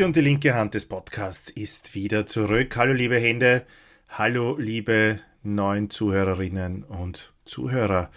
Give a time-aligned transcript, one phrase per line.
[0.00, 2.74] rechte und die linke Hand des Podcasts ist wieder zurück.
[2.76, 3.66] Hallo liebe Hände,
[4.08, 8.10] hallo liebe neuen Zuhörerinnen und Zuhörer.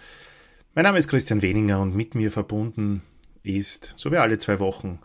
[0.74, 3.02] Mein Name ist Christian Weninger und mit mir verbunden
[3.42, 4.98] ist, so wie alle zwei Wochen,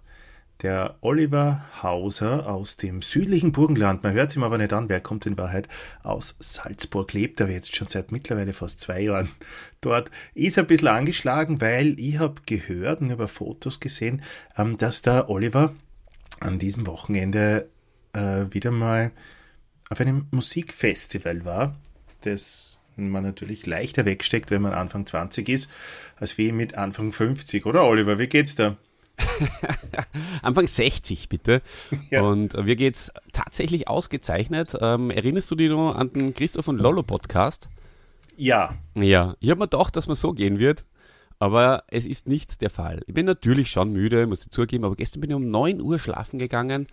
[0.61, 4.03] der Oliver Hauser aus dem südlichen Burgenland.
[4.03, 5.67] Man hört ihm aber nicht an, wer kommt in Wahrheit
[6.03, 9.30] aus Salzburg, lebt aber jetzt schon seit mittlerweile fast zwei Jahren
[9.81, 10.11] dort.
[10.33, 14.22] Ist ein bisschen angeschlagen, weil ich habe gehört und über Fotos gesehen,
[14.57, 15.73] ähm, dass der Oliver
[16.39, 17.69] an diesem Wochenende
[18.13, 19.11] äh, wieder mal
[19.89, 21.75] auf einem Musikfestival war,
[22.21, 25.69] das man natürlich leichter wegsteckt, wenn man Anfang 20 ist,
[26.17, 27.65] als wie mit Anfang 50.
[27.65, 28.75] Oder Oliver, wie geht's da?
[30.41, 31.61] Anfang 60, bitte.
[32.09, 32.21] Ja.
[32.21, 34.75] Und mir geht's tatsächlich ausgezeichnet.
[34.79, 37.69] Ähm, erinnerst du dich noch an den Christoph und Lollo Podcast?
[38.35, 40.85] Ja, Ja, ich habe mir gedacht, dass man so gehen wird,
[41.39, 43.01] aber es ist nicht der Fall.
[43.07, 45.97] Ich bin natürlich schon müde, muss ich zugeben, aber gestern bin ich um 9 Uhr
[45.99, 46.87] schlafen gegangen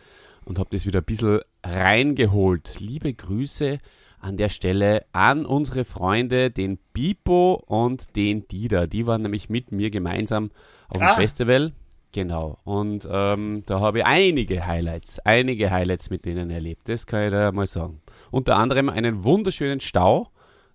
[0.44, 2.77] und habe das wieder ein bisschen reingeholt.
[2.78, 3.78] Liebe Grüße
[4.20, 8.86] an der Stelle an unsere Freunde, den Bipo und den Dida.
[8.86, 10.50] Die waren nämlich mit mir gemeinsam
[10.89, 11.14] auf dem Ah.
[11.14, 11.72] Festival.
[12.12, 12.58] Genau.
[12.64, 16.89] Und ähm, da habe ich einige Highlights, einige Highlights mit denen erlebt.
[16.89, 18.00] Das kann ich da mal sagen.
[18.30, 20.28] Unter anderem einen wunderschönen Stau,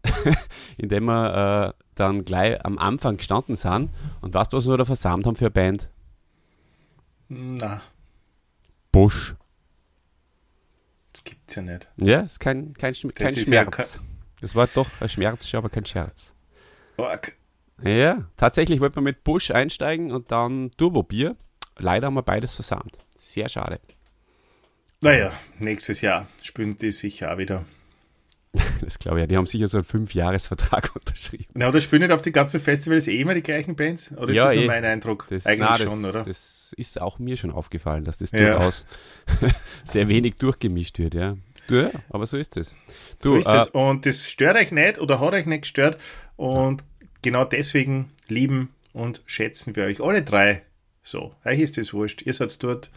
[0.78, 3.90] in dem wir äh, dann gleich am Anfang gestanden sind.
[4.22, 5.90] Und weißt du, was wir da versammelt haben für eine Band?
[7.30, 7.82] na,
[8.92, 9.36] Busch.
[11.14, 11.90] das gibt's ja nicht.
[11.98, 14.02] Ja, ist kein, kein, Schm- kein ist ja Schmerz.
[14.42, 16.34] das war doch ein Schmerz, aber kein Scherz.
[16.98, 17.38] Org.
[17.84, 21.36] Ja, tatsächlich wollten wir mit Busch einsteigen und dann Turbo-Bier.
[21.78, 22.98] Leider haben wir beides versammelt.
[23.18, 23.80] Sehr schade.
[25.00, 27.66] Naja, nächstes Jahr spielen die sicher auch wieder.
[28.82, 29.28] Das glaube ich ja.
[29.28, 31.46] Die haben sicher so einen Fünfjahresvertrag unterschrieben.
[31.54, 34.12] Na, oder spielen nicht auf die ganzen Festivals eh immer die gleichen Bands?
[34.14, 34.68] Oder ist Ja, das nur eh.
[34.68, 35.28] mein Eindruck?
[35.30, 36.24] Das, Eigentlich na, das, schon, oder?
[36.24, 38.56] Das ist auch mir schon aufgefallen, dass das Ja.
[38.56, 38.86] durchaus
[39.86, 41.38] sehr wenig durchgemischt wird, ja.
[41.68, 42.76] Du, ja, aber so ist es.
[43.22, 43.68] Du, so ist äh, es.
[43.68, 45.98] Und das stört euch nicht oder hat euch nicht gestört.
[46.36, 46.84] Und
[47.22, 50.64] genau deswegen lieben und schätzen wir euch alle drei
[51.04, 51.34] so.
[51.46, 52.22] Euch ist das wurscht.
[52.24, 52.92] Ihr seid dort.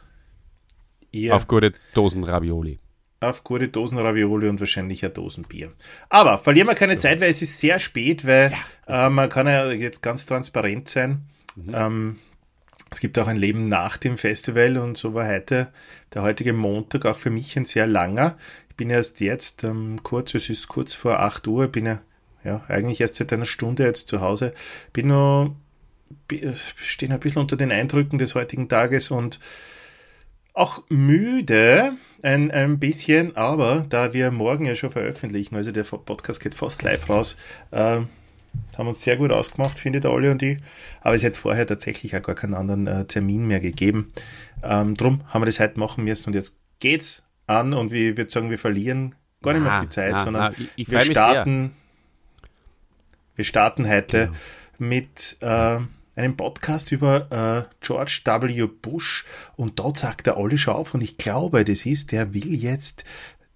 [1.10, 2.78] Ihr auf gute Dosen Ravioli.
[3.20, 5.72] Auf gute Dosen Ravioli und wahrscheinlich eine Dosen Bier.
[6.08, 8.52] Aber verlieren wir keine Zeit, weil es ist sehr spät, weil
[8.86, 11.22] äh, man kann ja jetzt ganz transparent sein.
[11.72, 12.18] Ähm,
[12.90, 15.68] es gibt auch ein Leben nach dem Festival und so war heute,
[16.12, 18.36] der heutige Montag auch für mich ein sehr langer.
[18.68, 22.00] Ich bin erst jetzt ähm, kurz, es ist kurz vor 8 Uhr, bin ja,
[22.44, 24.54] ja eigentlich erst seit einer Stunde jetzt zu Hause,
[24.92, 25.56] bin noch
[26.30, 29.40] ein bisschen unter den Eindrücken des heutigen Tages und
[30.54, 31.92] auch müde,
[32.22, 36.82] ein, ein bisschen, aber da wir morgen ja schon veröffentlichen, also der Podcast geht fast
[36.82, 37.36] live raus,
[37.72, 38.00] äh,
[38.78, 40.58] haben uns sehr gut ausgemacht, finde der Olli und ich.
[41.00, 44.12] Aber es hätte vorher tatsächlich auch gar keinen anderen äh, Termin mehr gegeben.
[44.62, 48.30] Ähm, drum haben wir das heute machen müssen und jetzt geht's an und wir würde
[48.30, 51.72] sagen, wir verlieren gar nicht mehr viel Zeit, na, sondern na, ich- ich wir starten,
[53.34, 54.38] wir starten heute Genau.
[54.78, 55.78] mit äh,
[56.16, 58.66] einem Podcast über äh, George W.
[58.66, 59.24] Bush
[59.56, 63.04] und dort sagt Olli schon auf und ich glaube, das ist, der will jetzt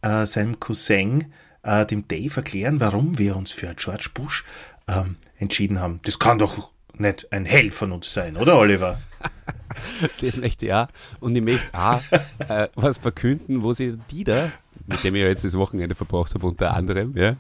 [0.03, 1.33] äh, seinem Cousin,
[1.63, 4.45] äh, dem Dave, erklären, warum wir uns für George Bush
[4.87, 6.01] ähm, entschieden haben.
[6.05, 9.01] Das kann doch nicht ein Held von uns sein, oder Oliver?
[10.21, 10.89] Das möchte ich auch.
[11.21, 12.03] Und ich möchte auch
[12.49, 14.51] äh, was verkünden, wo sie die da,
[14.87, 17.37] mit dem ich ja jetzt das Wochenende verbracht habe, unter anderem, ja,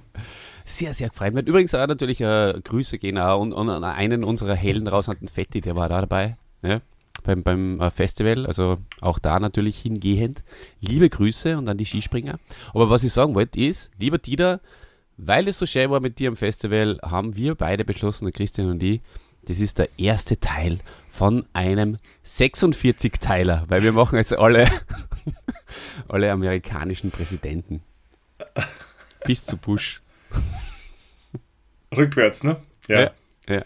[0.68, 1.48] sehr, sehr gefreut wird.
[1.48, 5.16] Übrigens auch natürlich äh, Grüße gehen auch und, und an einen unserer Helden raus, an
[5.20, 6.80] den Fetti, der war da dabei, ja,
[7.24, 10.42] beim, beim äh, Festival, also auch da natürlich hingehend.
[10.80, 12.38] Liebe Grüße und an die Skispringer.
[12.74, 14.60] Aber was ich sagen wollte ist, lieber Dieter,
[15.16, 18.70] weil es so schön war mit dir am Festival, haben wir beide beschlossen, der Christian
[18.70, 19.00] und ich,
[19.46, 20.78] das ist der erste Teil
[21.08, 24.68] von einem 46-Teiler, weil wir machen jetzt alle,
[26.08, 27.82] alle amerikanischen Präsidenten.
[29.24, 30.02] Bis zu Bush.
[31.96, 32.56] Rückwärts, ne?
[32.88, 33.10] Ja,
[33.48, 33.62] ja.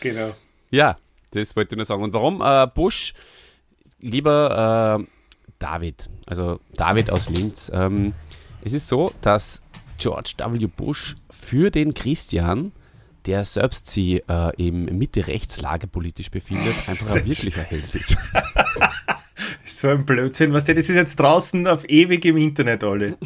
[0.00, 0.34] genau.
[0.70, 0.96] Ja,
[1.30, 2.02] das wollte ich nur sagen.
[2.02, 3.14] Und warum äh, Bush?
[4.00, 5.06] Lieber äh,
[5.58, 7.70] David, also David aus Linz.
[7.72, 8.12] Ähm,
[8.62, 9.62] es ist so, dass
[9.98, 10.66] George W.
[10.66, 12.72] Bush für den Christian,
[13.24, 18.16] der selbst sie äh, im Mitte-Rechts-Lager politisch befindet, einfach ein wirklicher Held ist.
[19.64, 23.18] So ein Blödsinn, was der, das ist jetzt draußen auf ewig im Internet, alle.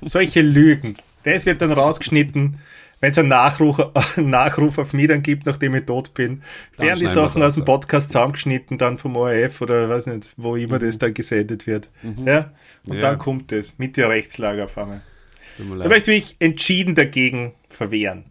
[0.00, 0.96] Solche Lügen.
[1.24, 2.58] Das wird dann rausgeschnitten,
[3.02, 3.78] wenn es einen Nachruf,
[4.16, 6.42] einen Nachruf auf mich dann gibt, nachdem ich tot bin,
[6.76, 10.54] dann werden die Sachen aus dem Podcast zusammengeschnitten, dann vom ORF oder weiß nicht, wo
[10.54, 10.86] immer mhm.
[10.86, 11.90] das dann gesendet wird.
[12.02, 12.28] Mhm.
[12.28, 12.52] Ja?
[12.86, 13.00] Und ja.
[13.00, 15.02] dann kommt es mit der Rechtslage auf einmal.
[15.58, 18.24] Da möchte ich mich entschieden dagegen verwehren.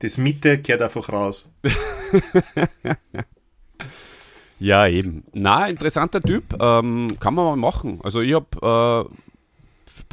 [0.00, 1.50] Das Mitte kehrt einfach raus.
[4.58, 5.24] ja, eben.
[5.32, 6.60] Na, interessanter Typ.
[6.60, 8.00] Ähm, kann man mal machen.
[8.02, 9.16] Also ich habe äh,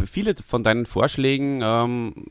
[0.06, 2.28] viele von deinen Vorschlägen ähm,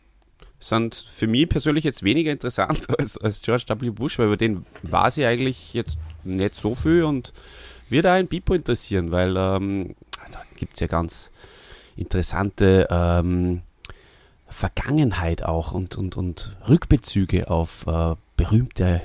[0.59, 3.91] sind für mich persönlich jetzt weniger interessant als, als George W.
[3.91, 7.33] Bush, weil über den war sie eigentlich jetzt nicht so viel und
[7.89, 9.95] wird auch ein Pipo interessieren, weil ähm,
[10.31, 11.31] da gibt es ja ganz
[11.97, 13.63] interessante ähm,
[14.49, 19.01] Vergangenheit auch und, und, und Rückbezüge auf äh, berühmte,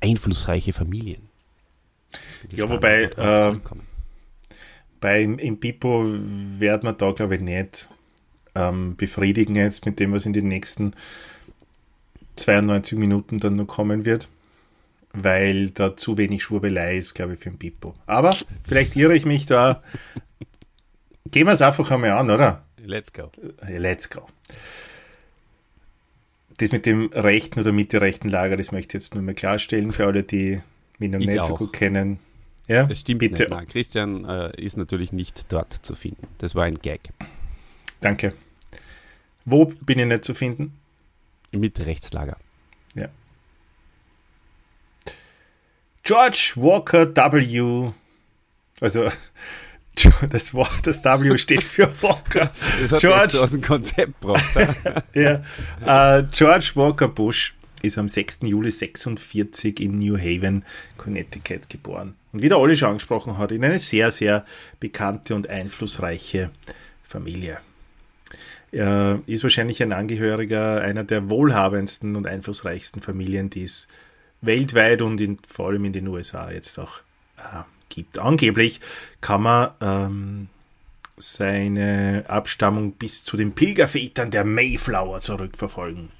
[0.00, 1.28] einflussreiche Familien.
[2.50, 3.58] Ja, wobei äh,
[5.00, 7.88] bei im Pipo wird man da, glaube ich, nicht
[8.54, 10.92] ähm, befriedigen jetzt mit dem, was in den nächsten
[12.36, 14.28] 92 Minuten dann noch kommen wird,
[15.12, 17.94] weil da zu wenig Schwurbelei ist, glaube ich, für ein Pipo.
[18.06, 19.82] Aber vielleicht irre ich mich da.
[21.30, 22.64] Gehen wir es einfach einmal an, oder?
[22.78, 23.30] Let's go.
[23.66, 24.26] Let's go.
[26.58, 30.06] Das mit dem rechten oder mitte-rechten Lager, das möchte ich jetzt nur mal klarstellen für
[30.06, 30.60] alle, die
[30.98, 31.48] mich noch ich nicht auch.
[31.48, 32.18] so gut kennen.
[32.68, 33.44] Ja, das stimmt bitte.
[33.44, 33.50] Nicht.
[33.50, 36.26] Nein, Christian äh, ist natürlich nicht dort zu finden.
[36.38, 37.10] Das war ein Gag.
[38.00, 38.34] Danke.
[39.44, 40.78] Wo bin ich nicht zu finden?
[41.52, 42.36] Im Mitte-Rechtslager.
[42.94, 43.08] Ja.
[46.02, 47.92] George Walker W.
[48.80, 49.10] Also
[50.30, 52.52] das Wort, das W steht für Walker.
[52.80, 54.44] Das hat George aus dem Konzept braucht.
[55.14, 55.42] ja.
[55.80, 58.40] Uh, George Walker Bush ist am 6.
[58.42, 60.64] Juli 46 in New Haven,
[60.96, 62.14] Connecticut geboren.
[62.32, 64.44] Und wie der Olli schon angesprochen hat, in eine sehr, sehr
[64.80, 66.50] bekannte und einflussreiche
[67.02, 67.58] Familie.
[68.72, 73.88] Er ist wahrscheinlich ein Angehöriger einer der wohlhabendsten und einflussreichsten Familien, die es
[74.40, 76.98] weltweit und in, vor allem in den USA jetzt auch
[77.38, 78.18] äh, gibt.
[78.18, 78.80] Angeblich
[79.20, 80.48] kann man ähm,
[81.16, 86.10] seine Abstammung bis zu den Pilgervätern der Mayflower zurückverfolgen.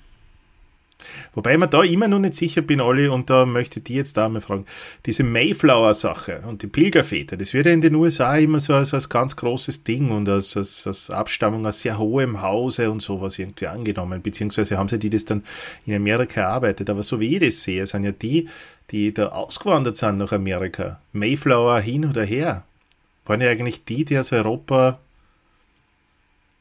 [1.34, 3.94] Wobei ich mir da immer noch nicht sicher bin, Olli, und da möchte ich die
[3.94, 4.64] jetzt da mal fragen.
[5.04, 9.08] Diese Mayflower-Sache und die Pilgerväter, das wird ja in den USA immer so als, als
[9.08, 13.66] ganz großes Ding und als, als, als Abstammung aus sehr hohem Hause und sowas irgendwie
[13.66, 15.44] angenommen, beziehungsweise haben sie die das dann
[15.84, 16.88] in Amerika erarbeitet.
[16.88, 18.48] Aber so wie ich das sehe, sind ja die,
[18.90, 22.64] die da ausgewandert sind nach Amerika, Mayflower hin oder her,
[23.26, 24.98] waren ja eigentlich die, die aus Europa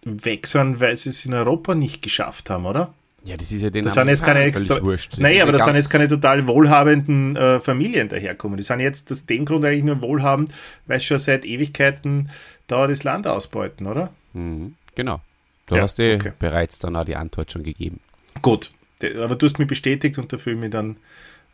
[0.03, 2.93] weg sind, weil sie es in Europa nicht geschafft haben, oder?
[3.25, 4.79] Ja, das ist ja den das sind jetzt keine extra.
[5.17, 8.55] Nein, aber das sind jetzt keine total wohlhabenden äh, Familien daherkommen.
[8.55, 10.53] Die sind jetzt aus dem Grund eigentlich nur wohlhabend,
[10.85, 12.29] weil sie schon seit Ewigkeiten
[12.67, 14.13] da das Land ausbeuten, oder?
[14.33, 15.21] Mhm, genau.
[15.65, 16.33] Du ja, hast dir okay.
[16.37, 17.99] bereits dann auch die Antwort schon gegeben.
[18.43, 18.71] Gut,
[19.19, 20.97] aber du hast mich bestätigt und da fühle ich mich dann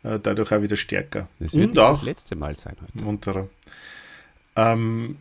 [0.02, 1.28] äh, dadurch auch wieder stärker.
[1.38, 3.02] Das wird und auch das letzte Mal sein heute.
[3.02, 3.48] Munterer.
[4.56, 5.16] Ähm,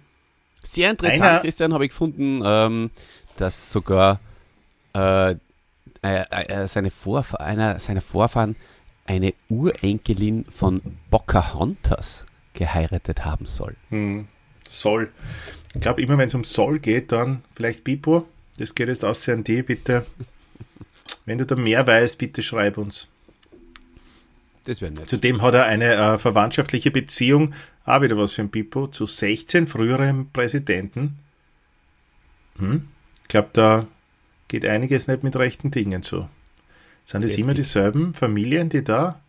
[0.63, 2.89] Sehr interessant, Christian, habe ich gefunden, ähm,
[3.37, 4.19] dass sogar
[4.93, 5.35] äh,
[6.01, 8.55] äh, äh, seine, Vorf einer seiner Vorfahren
[9.05, 13.75] eine Urenkelin von Pocahontas geheiratet haben soll.
[13.89, 14.27] Hm.
[14.67, 15.11] Soll.
[15.73, 18.27] Ich glaube, immer wenn es um Soll geht, dann vielleicht Pipo.
[18.57, 20.05] Das geht jetzt aus an die, bitte.
[21.25, 23.07] wenn du da mehr weißt, bitte schreib uns.
[24.65, 25.09] Das wäre nett.
[25.09, 27.53] Zudem hat er eine äh, verwandtschaftliche Beziehung,
[27.85, 31.17] auch wieder was für ein Pipo, zu 16 früheren Präsidenten.
[32.57, 32.87] Hm?
[33.23, 33.87] Ich glaube, da
[34.51, 36.27] geht einiges nicht mit rechten Dingen zu.
[37.05, 39.21] Sind es immer dieselben Familien, die da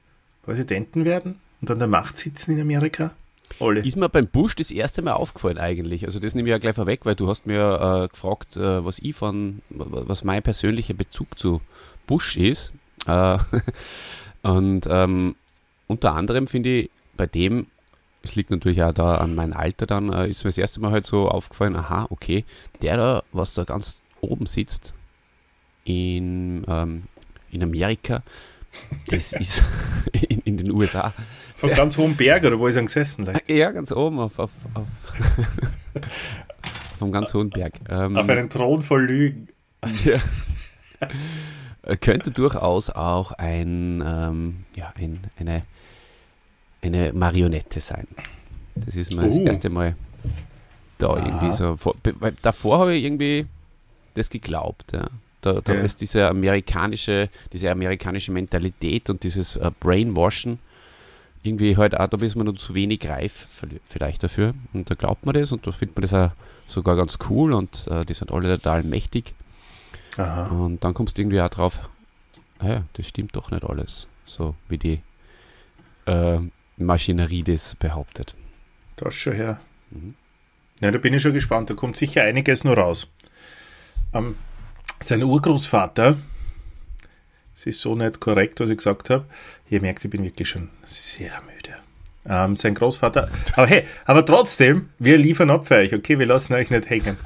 [0.42, 3.12] Präsidenten werden und an der Macht sitzen in Amerika?
[3.60, 3.86] Alle.
[3.86, 6.06] Ist mir beim Bush das erste Mal aufgefallen eigentlich.
[6.06, 8.98] Also das nehme ich ja gleich vorweg, weil du hast mir äh, gefragt, äh, was
[8.98, 11.60] ich von, was mein persönlicher Bezug zu
[12.08, 12.72] Bush ist.
[13.06, 13.38] Äh,
[14.42, 15.36] und ähm,
[15.86, 17.68] unter anderem finde ich bei dem,
[18.22, 20.90] es liegt natürlich auch da an meinem Alter dann, äh, ist mir das erste Mal
[20.90, 22.44] halt so aufgefallen, aha, okay,
[22.80, 24.94] der da, was da ganz oben sitzt,
[25.84, 27.04] in, ähm,
[27.50, 28.22] in Amerika.
[29.08, 29.62] Das ist
[30.12, 31.12] in, in, den USA.
[31.56, 33.26] Von ganz hohem Berg oder wo ist er gesessen?
[33.26, 33.48] Leicht?
[33.48, 34.86] Ja, ganz oben auf, auf, auf
[36.98, 37.74] vom ganz hohen Berg.
[37.88, 39.48] Ähm, auf einen Thron voll Lügen.
[40.04, 40.20] Ja.
[42.00, 45.64] Könnte durchaus auch ein, ähm, ja, ein, eine,
[46.80, 48.06] eine Marionette sein.
[48.76, 49.28] Das ist mir uh.
[49.28, 49.96] das erste Mal
[50.98, 51.26] da Aha.
[51.26, 51.76] irgendwie so.
[52.42, 53.46] Davor habe ich irgendwie
[54.14, 55.08] das geglaubt, ja.
[55.42, 55.80] Da, da ja.
[55.80, 60.58] ist diese amerikanische, diese amerikanische Mentalität und dieses äh, Brainwashen
[61.42, 63.48] irgendwie halt auch, da ist man noch zu wenig reif
[63.88, 64.54] vielleicht dafür.
[64.72, 66.30] Und da glaubt man das und da findet man das auch
[66.68, 69.34] sogar ganz cool und äh, die sind alle total mächtig.
[70.16, 70.46] Aha.
[70.46, 71.80] Und dann kommst du irgendwie auch drauf,
[72.58, 75.00] ah ja, das stimmt doch nicht alles, so wie die
[76.06, 76.38] äh,
[76.76, 78.34] Maschinerie das behauptet.
[78.96, 79.60] Das schon her.
[79.90, 80.14] Mhm.
[80.80, 81.70] Ja, da bin ich schon gespannt.
[81.70, 83.06] Da kommt sicher einiges nur raus.
[84.12, 84.36] Ähm,
[85.04, 86.16] sein Urgroßvater,
[87.54, 89.26] es ist so nicht korrekt, was ich gesagt habe.
[89.68, 91.76] Ihr merkt, ich bin wirklich schon sehr müde.
[92.24, 93.28] Ähm, sein Großvater.
[93.54, 96.18] Aber hey, aber trotzdem, wir liefern ab für euch, okay?
[96.18, 97.16] Wir lassen euch nicht hängen.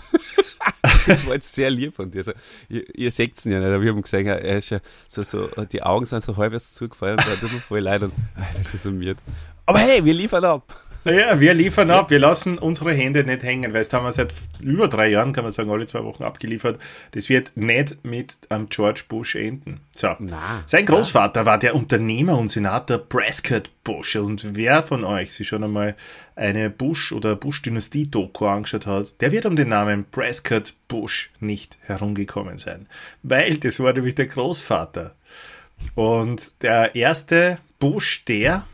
[1.06, 2.18] das war jetzt sehr lieb von dir.
[2.18, 2.32] Also,
[2.68, 5.48] ihr, ihr seht es ja nicht, aber wir haben gesehen, er ist ja so, so,
[5.70, 8.82] die Augen sind so halbwegs zugefallen da tut mir voll leid und ah, das ist
[8.82, 9.18] so miert.
[9.66, 10.85] Aber hey, wir liefern ab.
[11.06, 12.10] Ja, wir liefern ab.
[12.10, 15.44] Wir lassen unsere Hände nicht hängen, weil das haben wir seit über drei Jahren, kann
[15.44, 16.80] man sagen, alle zwei Wochen abgeliefert.
[17.12, 19.80] Das wird nicht mit um, George Bush enden.
[19.92, 20.16] So.
[20.18, 21.46] Na, Sein Großvater na.
[21.46, 24.16] war der Unternehmer und Senator Prescott Bush.
[24.16, 25.94] Und wer von euch sich schon einmal
[26.34, 32.58] eine Bush- oder Bush-Dynastie-Doku angeschaut hat, der wird um den Namen Prescott Bush nicht herumgekommen
[32.58, 32.88] sein.
[33.22, 35.14] Weil das war nämlich der Großvater.
[35.94, 38.64] Und der erste Bush, der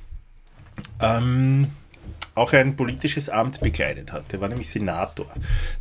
[0.98, 1.68] ähm,
[2.34, 4.32] auch ein politisches Amt bekleidet hat.
[4.32, 5.26] Der war nämlich Senator.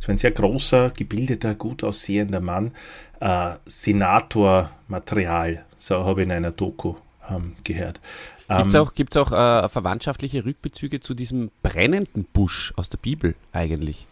[0.00, 2.72] So ein sehr großer, gebildeter, gut aussehender Mann.
[3.20, 6.96] Äh, Senatormaterial, so habe ich in einer Doku
[7.30, 8.00] ähm, gehört.
[8.48, 12.98] Gibt es ähm, auch, gibt's auch äh, verwandtschaftliche Rückbezüge zu diesem brennenden Busch aus der
[12.98, 14.06] Bibel eigentlich?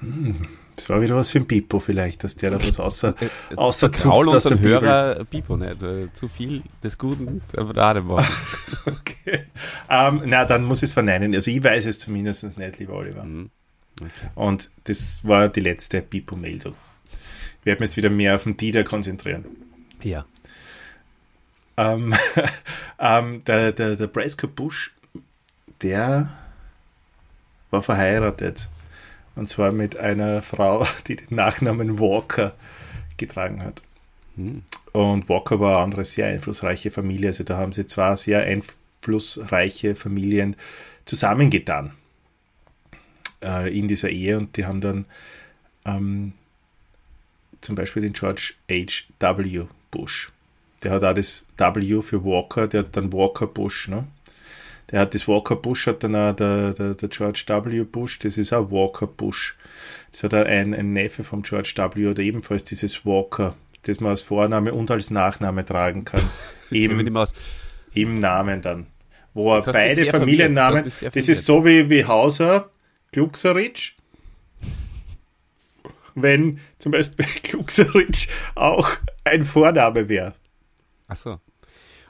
[0.00, 0.42] Hm,
[0.76, 3.56] das war wieder was für ein Pipo vielleicht, dass der da was außer, äh, äh,
[3.56, 5.82] außer Vertraul aus der Hörer Pipo nicht.
[5.82, 8.26] Äh, zu viel des Guten nicht machen.
[8.86, 9.46] okay.
[9.90, 11.34] Ähm, na, dann muss ich es verneinen.
[11.34, 13.24] Also ich weiß es zumindest nicht, lieber Oliver.
[13.24, 13.50] Mhm.
[14.00, 14.30] Okay.
[14.34, 16.74] Und das war die letzte Pipo-Meldung.
[17.62, 19.44] Wir werden jetzt wieder mehr auf den Dieter konzentrieren.
[20.02, 20.24] Ja.
[21.76, 22.14] Ähm,
[22.98, 24.94] ähm, der, der, der Prescott Bush,
[25.82, 26.30] der
[27.70, 28.68] war verheiratet
[29.34, 32.54] und zwar mit einer Frau, die den Nachnamen Walker
[33.16, 33.82] getragen hat.
[34.36, 34.62] Hm.
[34.92, 37.28] Und Walker war eine andere sehr einflussreiche Familie.
[37.28, 40.56] Also da haben sie zwei sehr einflussreiche Familien
[41.04, 41.92] zusammengetan
[43.42, 45.06] äh, in dieser Ehe und die haben dann
[45.84, 46.32] ähm,
[47.60, 49.66] zum Beispiel den George H.W.
[49.90, 50.30] Bush.
[50.82, 54.06] Der hat auch das W für Walker, der hat dann Walker Bush, ne?
[54.92, 57.82] Der hat das Walker Bush, hat dann auch der, der, der George W.
[57.84, 59.56] Bush, das ist auch Walker Bush.
[60.10, 62.08] Das hat ein, ein Neffe vom George W.
[62.08, 66.20] oder ebenfalls dieses Walker, das man als Vorname und als Nachname tragen kann.
[66.70, 67.16] Im,
[67.94, 68.86] Im Namen dann.
[69.34, 72.70] Wo er beide Familiennamen, das, das ist so wie, wie Hauser,
[73.12, 73.96] Gluckseritsch.
[76.14, 78.90] Wenn zum Beispiel Gluckseritsch auch
[79.24, 80.34] ein Vorname wäre.
[81.08, 81.40] Ach so.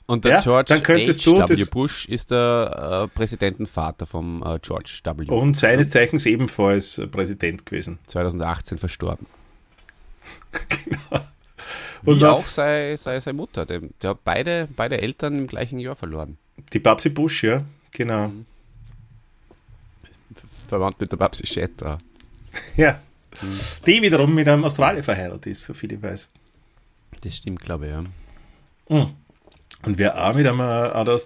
[0.06, 1.48] Und der ja, George H.
[1.48, 1.64] W.
[1.70, 5.26] Bush ist der äh, Präsidentenvater vom äh, George W.
[5.30, 7.98] Und seines Zeichens ebenfalls äh, Präsident gewesen.
[8.06, 9.26] 2018 verstorben.
[10.68, 11.24] genau.
[12.04, 13.64] Und Wie auch sei, sei seine Mutter.
[13.64, 16.36] Der, der, hat beide, beide Eltern im gleichen Jahr verloren.
[16.72, 18.28] Die Babsi Bush, ja, genau.
[18.28, 18.46] Mhm.
[20.68, 21.98] Verwandt mit der Babsi Schetter.
[22.76, 23.00] ja.
[23.40, 23.60] Mhm.
[23.86, 26.28] Die wiederum mit einem Australier verheiratet ist, so viel ich weiß.
[27.20, 28.04] Das stimmt, glaube ich, ja.
[28.88, 29.14] Mhm.
[29.84, 31.18] Und wer auch mit, einer,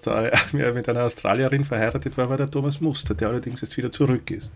[0.74, 4.50] mit einer Australierin verheiratet war, war der Thomas Muster, der allerdings jetzt wieder zurück ist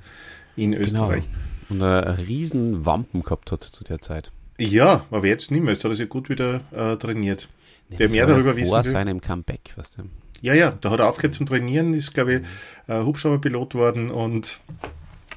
[0.56, 0.82] in genau.
[0.82, 1.28] Österreich.
[1.68, 1.84] Genau.
[1.84, 4.32] Und einen riesen Wampen gehabt hat zu der Zeit.
[4.58, 5.72] Ja, aber jetzt nicht mehr.
[5.72, 7.48] Jetzt hat er sich gut wieder äh, trainiert.
[7.88, 8.82] Nee, Wer mehr darüber wissen will.
[8.82, 10.02] Vor seinem Comeback, weißt du.
[10.42, 12.42] Ja, ja, da hat er aufgehört zum Trainieren, ist, glaube ich,
[12.88, 14.60] äh, Hubschrauberpilot worden und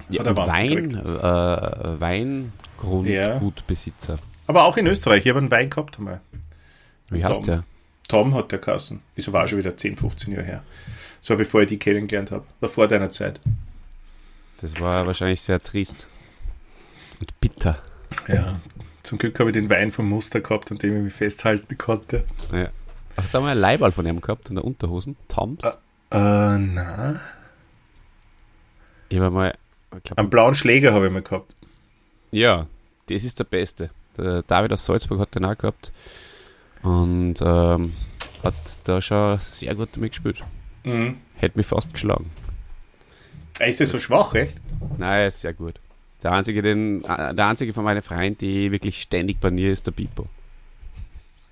[0.10, 4.14] ja, hat er Wein, äh, Weingrundgutbesitzer.
[4.16, 4.22] Ja.
[4.48, 5.26] Aber auch in Österreich.
[5.26, 6.22] Ich habe einen Wein gehabt einmal.
[7.10, 7.64] Wie heißt der?
[8.14, 9.02] Tom hat der Kassen.
[9.16, 10.64] Ist aber auch schon wieder 10, 15 Jahre her.
[11.20, 12.46] Das war bevor ich die kennengelernt habe.
[12.60, 13.40] War vor deiner Zeit.
[14.62, 16.06] Das war wahrscheinlich sehr trist.
[17.20, 17.80] Und bitter.
[18.28, 18.60] Ja.
[19.02, 22.24] Zum Glück habe ich den Wein vom Muster gehabt, an dem ich mich festhalten konnte.
[22.52, 22.70] Ja.
[23.18, 25.16] Hast du da mal ein Leibal von ihm gehabt in der Unterhosen?
[25.28, 25.64] Toms?
[26.12, 27.20] Äh, äh na.
[29.10, 29.58] Ich habe mal.
[30.04, 31.56] Glaub, einen blauen Schläger habe ich mal gehabt.
[32.30, 32.68] Ja,
[33.08, 33.90] das ist der beste.
[34.18, 35.92] Der David aus Salzburg hat den auch gehabt.
[36.84, 37.94] Und ähm,
[38.44, 40.44] hat da schon sehr gut damit gespielt.
[40.84, 41.18] Mhm.
[41.38, 42.30] Hätte mich fast geschlagen.
[43.60, 44.58] Ist er so schwach, echt?
[44.98, 45.80] Nein, er ist sehr gut.
[46.22, 49.86] Der einzige, den, äh, der einzige von meinen Freunden, die wirklich ständig bei mir ist,
[49.88, 50.28] der Pipo.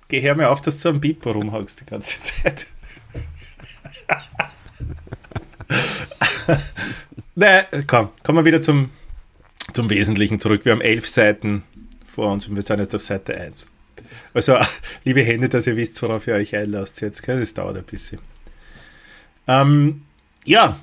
[0.08, 2.66] Geh her mir auf, dass du am Pipo rumhackst die ganze Zeit.
[7.34, 8.90] Nein, komm, kommen wir wieder zum,
[9.72, 10.64] zum Wesentlichen zurück.
[10.64, 11.62] Wir haben elf Seiten
[12.06, 13.68] vor uns und wir sind jetzt auf Seite 1.
[14.34, 14.56] Also,
[15.04, 17.22] liebe Hände, dass ihr wisst, worauf ihr euch einlasst jetzt.
[17.22, 17.40] Gell?
[17.40, 18.18] Das dauert ein bisschen.
[19.46, 20.02] Ähm,
[20.44, 20.78] ja.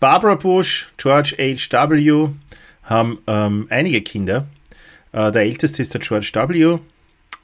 [0.00, 2.30] Barbara Bush, George H.W.
[2.82, 4.46] haben ähm, einige Kinder.
[5.12, 6.78] Äh, der älteste ist der George W.,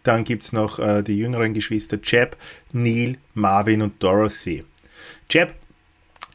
[0.03, 2.37] Dann gibt es noch äh, die jüngeren Geschwister Jeb,
[2.73, 4.65] Neil, Marvin und Dorothy.
[5.31, 5.55] Jeb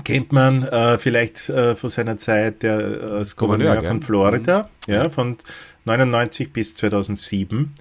[0.03, 4.69] kennt man äh, vielleicht äh, von seiner Zeit der, äh, als Gouverneur, Gouverneur von Florida,
[4.87, 4.93] mhm.
[4.93, 5.37] ja, von
[5.85, 7.73] 99 bis 2007.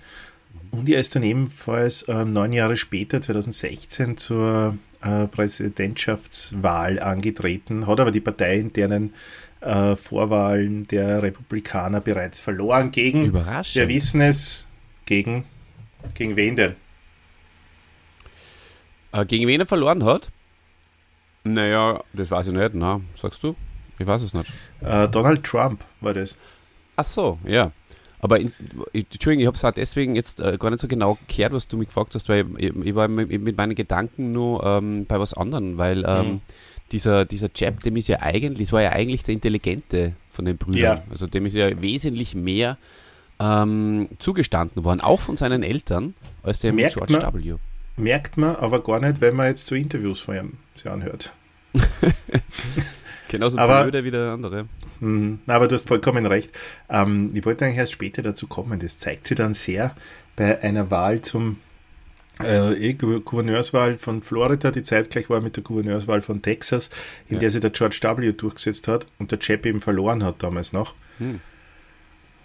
[0.71, 8.01] Und er ist dann ebenfalls äh, neun Jahre später, 2016, zur äh, Präsidentschaftswahl angetreten, hat
[8.01, 9.13] aber die parteiinternen
[9.61, 13.77] äh, Vorwahlen der Republikaner bereits verloren gegen, Überraschend.
[13.77, 14.69] wir wissen es,
[15.05, 15.45] gegen,
[16.15, 16.77] gegen wen denn?
[19.13, 20.31] Äh, gegen wen er verloren hat?
[21.45, 23.57] Naja, das weiß ich nicht, na, sagst du?
[23.99, 24.49] Ich weiß es nicht.
[24.81, 26.37] Äh, Donald Trump war das.
[26.97, 27.73] Ach so, ja.
[28.23, 28.53] Aber in,
[28.93, 31.77] Entschuldigung, ich habe es auch deswegen jetzt äh, gar nicht so genau gehört, was du
[31.77, 35.77] mich gefragt hast, weil ich, ich war mit, meinen Gedanken nur ähm, bei was anderem,
[35.77, 36.41] weil ähm, mhm.
[36.93, 40.99] dieser, dieser Jab, dem ist ja eigentlich, war ja eigentlich der Intelligente von den Brüdern.
[40.99, 41.03] Ja.
[41.11, 42.79] Also dem ist ja wesentlich mehr
[43.41, 46.15] ähm, zugestanden worden, auch von seinen Eltern,
[46.45, 47.55] als dem Merkt George man, W.
[47.97, 51.33] Merkt man aber gar nicht, wenn man jetzt so Interviews von ihm sich anhört.
[53.29, 54.67] Genauso aber, blöde wie der andere.
[55.03, 56.51] Mh, aber du hast vollkommen recht.
[56.89, 58.79] Ähm, ich wollte eigentlich erst später dazu kommen.
[58.79, 59.95] Das zeigt sich dann sehr
[60.37, 61.59] bei einer Wahl zum
[62.41, 66.89] äh, eh, Gouverneurswahl von Florida, die zeitgleich war mit der Gouverneurswahl von Texas,
[67.29, 67.41] in ja.
[67.41, 68.33] der sich der George W.
[68.33, 70.95] durchgesetzt hat und der Chap eben verloren hat damals noch.
[71.19, 71.41] Hm.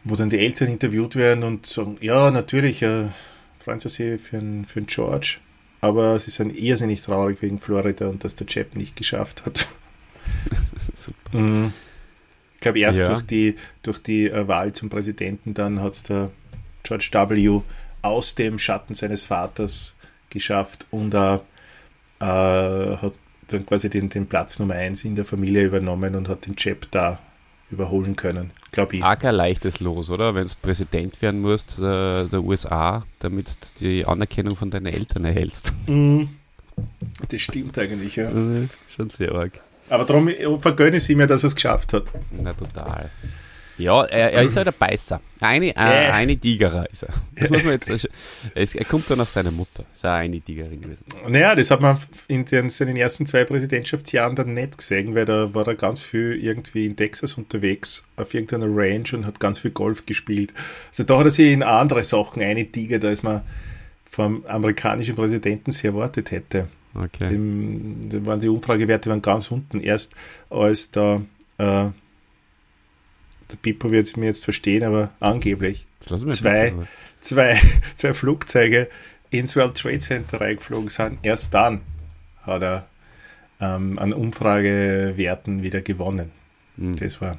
[0.03, 3.09] Wo dann die Eltern interviewt werden und sagen, ja, natürlich, äh,
[3.59, 5.37] freuen sie sich für einen, für George,
[5.81, 9.67] aber sie sind irrsinnig traurig wegen Florida und dass der Chap nicht geschafft hat.
[10.95, 11.37] Super.
[11.37, 11.73] Mhm.
[12.57, 13.09] Ich glaube, erst ja.
[13.09, 16.31] durch die, durch die äh, Wahl zum Präsidenten dann hat es der
[16.81, 17.61] George W.
[18.01, 19.95] aus dem Schatten seines Vaters
[20.31, 23.13] geschafft und äh, äh, hat
[23.49, 26.87] dann quasi den, den Platz Nummer 1 in der Familie übernommen und hat den Chap
[26.91, 27.19] da
[27.69, 29.03] überholen können, glaube ich.
[29.03, 30.33] Arg ein leichtes Los, oder?
[30.33, 35.25] Wenn du Präsident werden musst äh, der USA, damit du die Anerkennung von deinen Eltern
[35.25, 35.73] erhältst.
[35.85, 36.29] Mhm.
[37.29, 38.31] Das stimmt eigentlich, ja.
[38.89, 39.59] Schon sehr arg.
[39.89, 42.11] Aber darum vergönne ich ihm ja, dass er es geschafft hat.
[42.31, 43.09] Na, total.
[43.77, 45.21] Ja, er, er ist halt ein Beißer.
[45.39, 47.13] Eine, äh, eine Tigerer ist er.
[47.35, 47.89] Das muss man jetzt,
[48.55, 49.85] es, er kommt da nach seiner Mutter.
[49.93, 51.05] Ist auch eine Tigerin gewesen.
[51.27, 55.53] Naja, das hat man in den, seinen ersten zwei Präsidentschaftsjahren dann nicht gesehen, weil da
[55.53, 59.71] war er ganz viel irgendwie in Texas unterwegs auf irgendeiner Range und hat ganz viel
[59.71, 60.55] Golf gespielt.
[60.89, 63.41] Also da hat er sich in andere Sachen eine Tiger, da ist man
[64.09, 66.67] vom amerikanischen Präsidenten sehr erwartet hätte.
[66.97, 67.29] Okay.
[67.29, 69.79] Dem, dem waren die Umfragewerte waren ganz unten.
[69.79, 70.13] Erst
[70.49, 71.21] als da
[71.57, 71.89] äh,
[73.51, 76.73] der Pippo wird es mir jetzt verstehen, aber angeblich zwei,
[77.21, 77.59] zwei,
[77.95, 78.89] zwei Flugzeuge
[79.29, 81.19] ins World Trade Center reingeflogen sind.
[81.21, 81.81] Erst dann
[82.41, 82.87] hat er
[83.59, 86.31] ähm, an Umfragewerten wieder gewonnen.
[86.77, 86.95] Mhm.
[86.97, 87.37] Das war.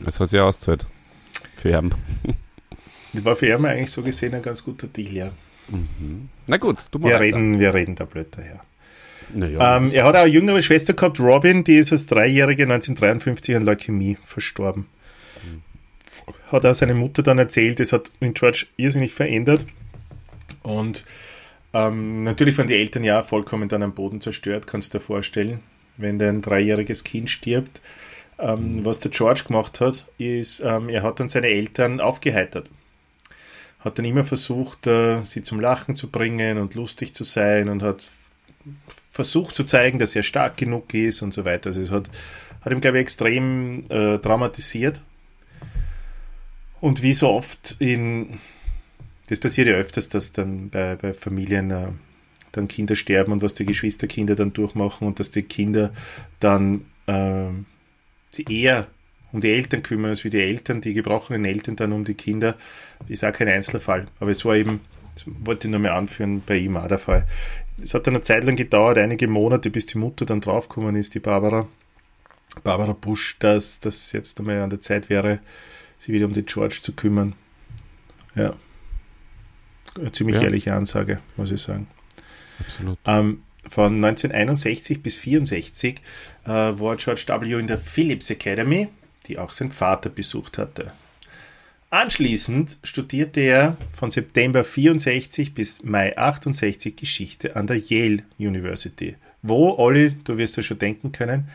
[0.00, 0.86] Das hat sich ausgezahlt.
[1.56, 1.94] Für ihn.
[3.12, 5.30] Das war für ihn eigentlich so gesehen ein ganz guter Deal, ja.
[5.68, 6.28] Mhm.
[6.46, 8.60] Na gut, du wir reden, wir reden da blöd daher.
[9.34, 13.56] Ja, ähm, er hat auch eine jüngere Schwester gehabt, Robin, die ist als Dreijährige 1953
[13.56, 14.86] an Leukämie verstorben.
[15.42, 15.62] Mhm.
[16.52, 19.66] Hat auch seine Mutter dann erzählt, das hat in George irrsinnig verändert.
[20.62, 21.04] Und
[21.72, 25.60] ähm, natürlich waren die Eltern ja vollkommen dann am Boden zerstört, kannst du dir vorstellen,
[25.96, 27.80] wenn dein dreijähriges Kind stirbt.
[28.38, 32.68] Ähm, was der George gemacht hat, ist, ähm, er hat dann seine Eltern aufgeheitert.
[33.80, 37.82] Hat dann immer versucht, äh, sie zum Lachen zu bringen und lustig zu sein und
[37.82, 38.08] hat
[39.16, 41.70] versucht zu zeigen, dass er stark genug ist und so weiter.
[41.70, 42.08] Also es hat,
[42.60, 45.00] hat ihm, glaube ich, extrem äh, traumatisiert.
[46.80, 48.38] Und wie so oft in,
[49.28, 51.88] das passiert ja öfters, dass dann bei, bei Familien äh,
[52.52, 55.92] dann Kinder sterben und was die Geschwisterkinder dann durchmachen und dass die Kinder
[56.38, 57.48] dann äh,
[58.30, 58.86] sie eher
[59.32, 62.54] um die Eltern kümmern, als wie die Eltern, die gebrochenen Eltern dann um die Kinder.
[63.08, 64.06] Ist auch kein Einzelfall.
[64.20, 64.80] Aber es war eben,
[65.14, 67.26] das wollte ich nur mal anführen, bei ihm auch der Fall
[67.82, 71.20] es hat eine Zeit lang gedauert, einige Monate, bis die Mutter dann draufgekommen ist, die
[71.20, 71.68] Barbara,
[72.64, 75.40] Barbara Busch, dass das jetzt einmal an der Zeit wäre,
[75.98, 77.34] sie wieder um den George zu kümmern.
[78.34, 78.54] Ja.
[79.98, 80.42] Eine ziemlich ja.
[80.42, 81.86] ehrliche Ansage, muss ich sagen.
[82.60, 82.98] Absolut.
[83.04, 86.00] Ähm, von 1961 bis 1964
[86.44, 87.58] äh, war George W.
[87.58, 88.88] in der Phillips Academy,
[89.26, 90.92] die auch sein Vater besucht hatte.
[91.96, 99.78] Anschließend studierte er von September 64 bis Mai 68 Geschichte an der Yale University, wo
[99.78, 101.48] Olli, du wirst ja schon denken können,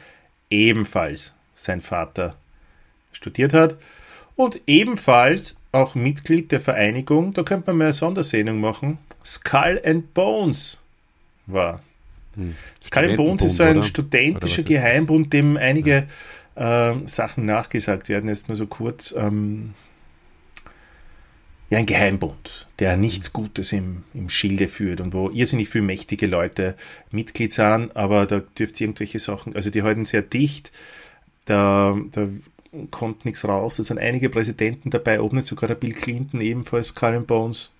[0.49, 2.37] ebenfalls sein Vater
[3.11, 3.77] studiert hat
[4.35, 10.11] und ebenfalls auch Mitglied der Vereinigung, da könnte man mal eine Sondersendung machen, Skull and
[10.15, 10.79] Bones
[11.45, 11.83] war.
[12.33, 12.55] Hm.
[12.81, 13.83] Skull and Bones ist so ein oder?
[13.85, 16.07] studentischer oder Geheimbund, dem einige
[16.55, 19.13] äh, Sachen nachgesagt werden, jetzt nur so kurz.
[19.15, 19.75] Ähm,
[21.71, 26.27] ja, ein Geheimbund, der nichts Gutes im, im Schilde führt und wo irrsinnig viele mächtige
[26.27, 26.75] Leute
[27.11, 30.73] Mitglied sind, aber da dürft ihr irgendwelche Sachen, also die halten sehr dicht,
[31.45, 32.27] da, da
[32.91, 33.77] kommt nichts raus.
[33.77, 37.71] Da sind einige Präsidenten dabei, ob nicht sogar der Bill Clinton ebenfalls Karen Bones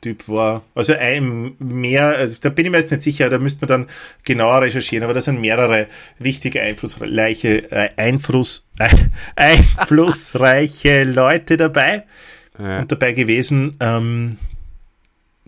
[0.00, 0.62] Typ war.
[0.74, 3.90] Also ein mehr, also da bin ich mir jetzt nicht sicher, da müsste man dann
[4.24, 8.88] genauer recherchieren, aber da sind mehrere wichtige einflussreiche, äh, Einfluss, äh,
[9.36, 12.04] einflussreiche Leute dabei
[12.60, 12.80] ja.
[12.80, 13.76] und dabei gewesen.
[13.80, 14.38] Ähm,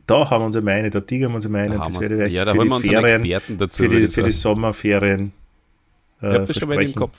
[0.06, 2.54] da haben wir unsere Meinung, da tigern wir unsere Meinung, das werde ich ja, da
[2.54, 5.32] für, die Ferien, dazu, für, die, für die Sommerferien
[6.22, 7.18] äh, ich das schon mal den Kopf.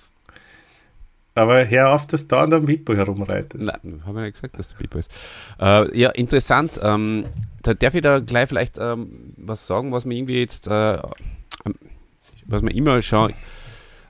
[1.35, 3.65] Aber hör auf, dass du an der Bippo herumreitest.
[3.65, 5.11] Nein, habe ich nicht gesagt, dass der Bippo ist.
[5.59, 6.79] Äh, ja, interessant.
[6.81, 7.25] Ähm,
[7.63, 10.99] da darf ich da gleich vielleicht ähm, was sagen, was mir irgendwie jetzt, äh,
[12.45, 13.33] was mir immer schon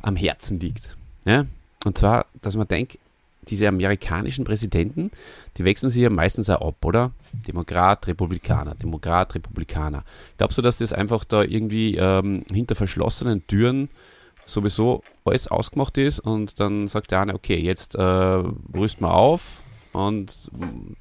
[0.01, 0.97] am Herzen liegt.
[1.25, 1.45] Ja?
[1.85, 2.97] Und zwar, dass man denkt,
[3.47, 5.11] diese amerikanischen Präsidenten,
[5.57, 7.11] die wechseln sich ja meistens auch ab, oder?
[7.47, 10.03] Demokrat, Republikaner, Demokrat, Republikaner.
[10.37, 13.89] Glaubst du, dass das einfach da irgendwie ähm, hinter verschlossenen Türen
[14.45, 19.61] sowieso alles ausgemacht ist und dann sagt der eine, okay, jetzt äh, rüsten wir auf
[19.93, 20.37] und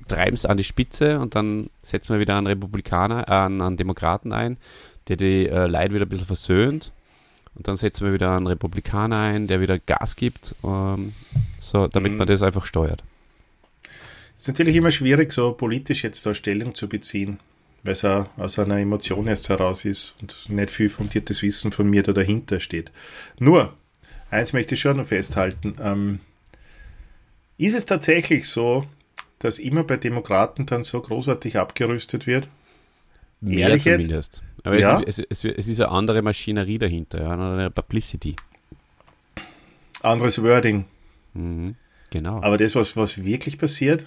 [0.06, 4.32] treiben es an die Spitze und dann setzen wir wieder einen Republikaner, äh, einen, Demokraten
[4.32, 4.58] ein,
[5.08, 6.92] der die äh, Leute wieder ein bisschen versöhnt
[7.54, 11.14] und dann setzen wir wieder einen Republikaner ein, der wieder Gas gibt, ähm,
[11.60, 12.18] so, damit mhm.
[12.18, 13.02] man das einfach steuert.
[14.34, 17.38] Es ist natürlich immer schwierig, so politisch jetzt da Stellung zu beziehen
[17.82, 21.88] weil es auch aus einer Emotion erst heraus ist und nicht viel fundiertes Wissen von
[21.88, 22.92] mir da dahinter steht.
[23.38, 23.74] Nur,
[24.30, 25.76] eins möchte ich schon noch festhalten.
[25.80, 26.20] Ähm,
[27.58, 28.86] ist es tatsächlich so,
[29.40, 32.48] dass immer bei Demokraten dann so großartig abgerüstet wird?
[33.40, 34.10] Mehr Ehrlich zumindest.
[34.10, 34.42] Jetzt?
[34.62, 35.02] Aber ja?
[35.04, 38.36] es, es, es, ist eine andere Maschinerie dahinter, eine Publicity.
[40.02, 40.84] Anderes Wording.
[41.34, 41.74] Mhm,
[42.10, 42.40] genau.
[42.42, 44.04] Aber das, was, was wirklich passiert,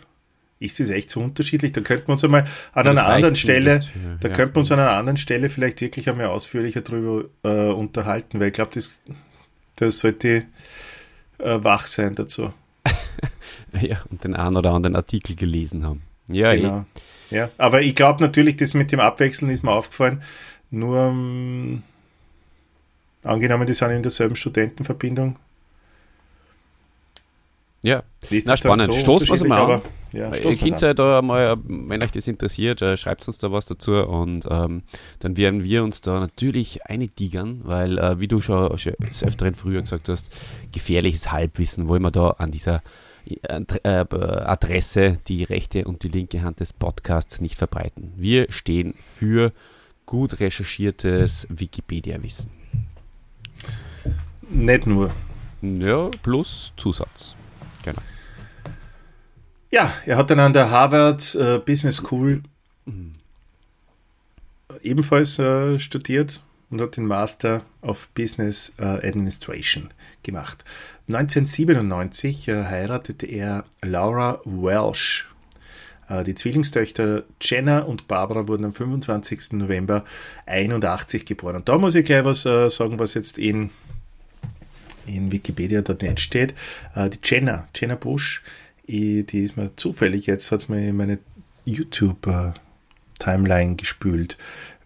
[0.59, 1.71] ist es echt so unterschiedlich?
[1.73, 4.79] Da könnten wir uns einmal an einer anderen Stelle, ja, da könnten wir uns an
[4.79, 9.01] einer anderen Stelle vielleicht wirklich einmal ausführlicher drüber äh, unterhalten, weil ich glaube, das,
[9.75, 10.45] das sollte
[11.39, 12.53] äh, wach sein dazu.
[13.81, 16.01] ja, und den einen oder anderen Artikel gelesen haben.
[16.27, 16.57] Ja, eh.
[16.57, 16.79] genau.
[16.79, 17.35] Eh.
[17.35, 20.21] Ja, aber ich glaube natürlich, das mit dem Abwechseln ist mir aufgefallen.
[20.69, 21.83] Nur ähm,
[23.23, 25.37] angenommen, die sind in derselben Studentenverbindung,
[27.85, 28.03] ja,
[28.45, 28.93] Na, spannend.
[28.93, 29.81] So Stoßt was mal an.
[30.11, 33.65] Ja, ihr könnt ja da mal, wenn euch das interessiert, äh, schreibt uns da was
[33.65, 34.83] dazu und ähm,
[35.19, 39.55] dann werden wir uns da natürlich eintigern, weil, äh, wie du schon, schon des Öfteren
[39.55, 40.29] früher gesagt hast,
[40.71, 42.81] gefährliches Halbwissen wollen wir da an dieser
[43.25, 48.13] äh, Adresse, die rechte und die linke Hand des Podcasts, nicht verbreiten.
[48.15, 49.51] Wir stehen für
[50.05, 52.51] gut recherchiertes Wikipedia-Wissen.
[54.49, 55.11] Nicht nur.
[55.61, 57.35] Ja, plus Zusatz.
[57.85, 58.01] Genau.
[59.69, 62.41] Ja, er hat dann an der Harvard äh, Business School
[62.85, 63.13] mhm.
[64.81, 69.89] ebenfalls äh, studiert und hat den Master of Business äh, Administration
[70.23, 70.65] gemacht.
[71.07, 75.27] 1997 äh, heiratete er Laura Welsh.
[76.09, 79.53] Äh, die Zwillingstöchter Jenna und Barbara wurden am 25.
[79.53, 80.05] November
[80.47, 81.57] 81 geboren.
[81.57, 83.69] Und da muss ich gleich was äh, sagen, was jetzt in
[85.07, 86.53] in Wikipedia.net steht.
[86.95, 88.43] Äh, die Jenna, Jenna Bush,
[88.87, 91.17] die ist mir zufällig, jetzt hat es mir in meine
[91.65, 94.37] YouTube-Timeline äh, gespült,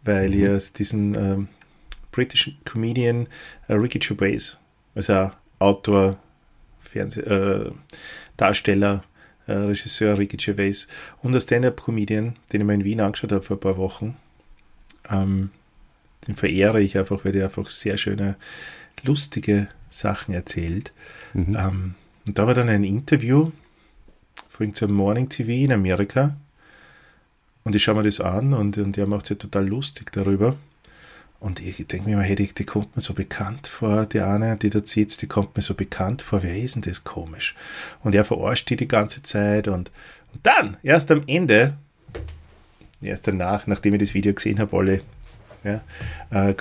[0.03, 0.39] weil mhm.
[0.39, 1.37] ihr diesen äh,
[2.11, 3.27] britischen Comedian
[3.67, 4.57] äh, Ricky Gervais,
[4.95, 6.17] also Autor,
[6.79, 7.71] Fernseh, äh,
[8.37, 9.03] Darsteller,
[9.47, 10.87] äh, Regisseur Ricky Gervais
[11.21, 14.17] und der Stand-Up-Comedian, den ich mir in Wien angeschaut habe vor ein paar Wochen,
[15.09, 15.51] ähm,
[16.27, 18.35] den verehre ich einfach, weil der einfach sehr schöne,
[19.03, 20.93] lustige Sachen erzählt.
[21.33, 21.57] Mhm.
[21.57, 21.95] Ähm,
[22.27, 23.51] und da war dann ein Interview
[24.47, 26.35] vorhin zum Morning TV in Amerika.
[27.63, 30.55] Und ich schaue mir das an und, und der macht sich total lustig darüber.
[31.39, 34.57] Und ich denke mir immer, hey, die, die kommt mir so bekannt vor, die eine,
[34.57, 37.55] die da sitzt, die kommt mir so bekannt vor, wer ist denn das komisch?
[38.03, 39.91] Und er verarscht die die ganze Zeit und,
[40.33, 41.77] und dann, erst am Ende,
[43.01, 45.01] erst danach, nachdem ich das Video gesehen habe, alle
[45.63, 45.81] ja,
[46.31, 46.51] äh,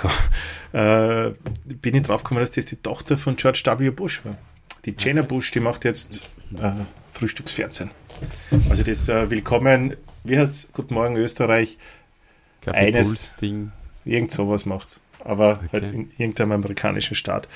[0.73, 1.35] äh,
[1.65, 3.91] bin ich drauf gekommen, dass das die Tochter von George W.
[3.91, 4.37] Bush war.
[4.85, 6.73] Die Jenna Bush, die macht jetzt äh,
[7.13, 7.91] Frühstücksfernsehen.
[8.69, 11.79] Also das äh, Willkommen, wie heißt Guten Morgen Österreich?
[12.61, 13.73] Kaffee eines Ding.
[14.05, 15.01] Irgend sowas macht's.
[15.25, 15.69] Aber okay.
[15.73, 17.49] halt in irgendeinem amerikanischen Staat.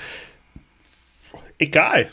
[1.57, 2.09] Egal.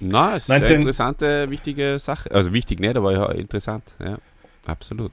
[0.00, 0.66] Na, es ist 19...
[0.66, 2.30] eine interessante, wichtige Sache.
[2.30, 3.94] Also wichtig nicht, aber ja, interessant.
[3.98, 4.18] Ja,
[4.66, 5.12] absolut.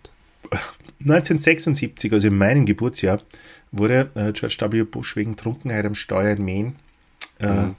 [1.00, 3.22] 1976, also in meinem Geburtsjahr,
[3.72, 4.84] wurde äh, George W.
[4.84, 6.74] Bush wegen Trunkenheit am Steuer in Maine
[7.40, 7.76] äh, mhm.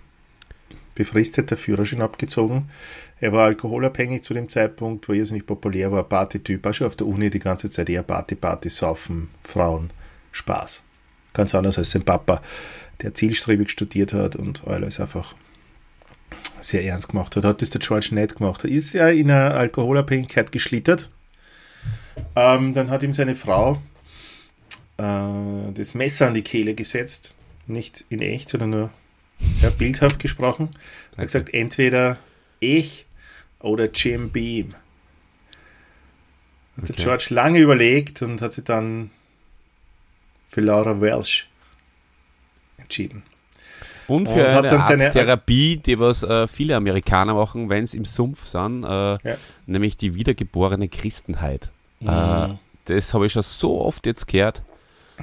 [0.95, 2.69] befristeter Führerschein abgezogen.
[3.19, 7.07] Er war alkoholabhängig zu dem Zeitpunkt, war irrsinnig populär, war Partytyp, war schon auf der
[7.07, 9.91] Uni die ganze Zeit eher Party, Party, Saufen, Frauen,
[10.33, 10.85] Spaß.
[11.33, 12.43] Ganz anders als sein Papa,
[13.03, 15.35] der zielstrebig studiert hat und alles einfach
[16.61, 17.45] sehr ernst gemacht hat.
[17.45, 18.65] Hat das der George nicht gemacht.
[18.65, 21.11] Er ist ja in einer Alkoholabhängigkeit geschlittert.
[22.35, 23.81] Ähm, dann hat ihm seine Frau
[24.99, 27.35] äh, das Messer an die Kehle gesetzt.
[27.67, 28.91] Nicht in echt, sondern nur
[29.61, 30.71] ja, bildhaft gesprochen.
[31.13, 32.19] Er hat gesagt, entweder
[32.61, 33.07] ich
[33.61, 34.75] oder Jim Beam.
[36.77, 36.93] Hat okay.
[36.93, 39.11] der George lange überlegt und hat sich dann
[40.49, 41.49] für Laura Welsh
[42.79, 43.23] entschieden.
[44.09, 47.97] Und für und eine Art seine Therapie, die was äh, viele Amerikaner machen, wenn sie
[47.97, 49.19] im Sumpf sind, äh, ja.
[49.67, 51.73] nämlich die wiedergeborene Christenheit.
[52.01, 52.09] Mhm.
[52.09, 52.49] Äh,
[52.87, 54.63] das habe ich schon so oft jetzt gehört,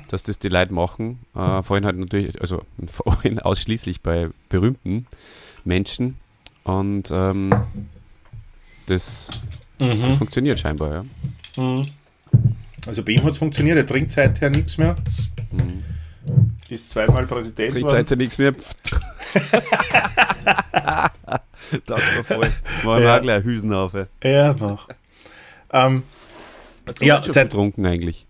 [0.10, 1.20] dass das die Leute machen.
[1.36, 5.08] Äh, vorhin halt natürlich, also vorhin ausschließlich bei berühmten
[5.64, 6.18] Menschen.
[6.64, 7.54] Und ähm,
[8.86, 9.30] das,
[9.80, 10.02] mhm.
[10.02, 11.06] das funktioniert scheinbar, ja.
[11.62, 11.88] Mhm.
[12.86, 14.96] Also bei ihm hat es funktioniert, er trinkt seither nichts mehr.
[15.52, 15.84] Mhm.
[16.70, 17.72] Ist zweimal Präsident.
[17.72, 18.54] Trinkt seither nichts mehr.
[21.86, 22.52] das war voll.
[22.84, 23.20] War ja.
[23.20, 23.94] gleich Hüsen auf.
[24.24, 24.88] Ja, mach.
[25.72, 26.04] Ähm,
[27.00, 28.26] ja, seit getrunken eigentlich.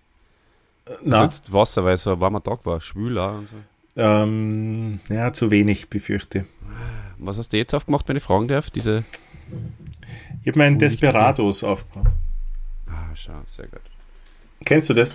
[1.03, 1.21] Na.
[1.21, 4.01] Also Wasser, weil es so ein warmer Tag war, schwül auch und so.
[4.01, 6.45] Ähm, ja, zu wenig, befürchte.
[7.17, 8.69] Was hast du jetzt aufgemacht, wenn ich fragen darf?
[8.69, 9.03] Diese
[10.41, 12.15] ich habe meinen Desperados aufgemacht.
[12.87, 13.81] Ah, schau, sehr gut.
[14.65, 15.13] Kennst du das?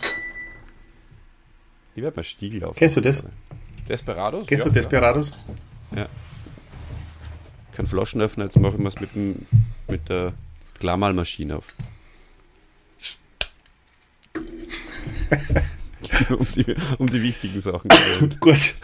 [1.94, 2.77] Ich werde mal Stiegel auf.
[2.77, 3.27] Kennst du das?
[3.88, 4.46] Desperados?
[4.46, 5.37] Kennst ja, du Desperados?
[5.90, 5.98] Ja.
[5.98, 6.09] ja.
[7.72, 9.11] Kein Flaschenöffner, jetzt mache ich es mit,
[9.88, 10.33] mit der
[10.79, 11.74] Klarmalmaschine auf.
[16.30, 17.90] um, die, um die wichtigen Sachen.
[18.40, 18.74] Gut.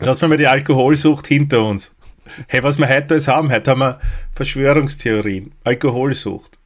[0.00, 1.92] Lassen wir mal die Alkoholsucht hinter uns.
[2.48, 4.00] Hey, was wir heute alles haben, heute haben wir
[4.32, 6.58] Verschwörungstheorien, Alkoholsucht.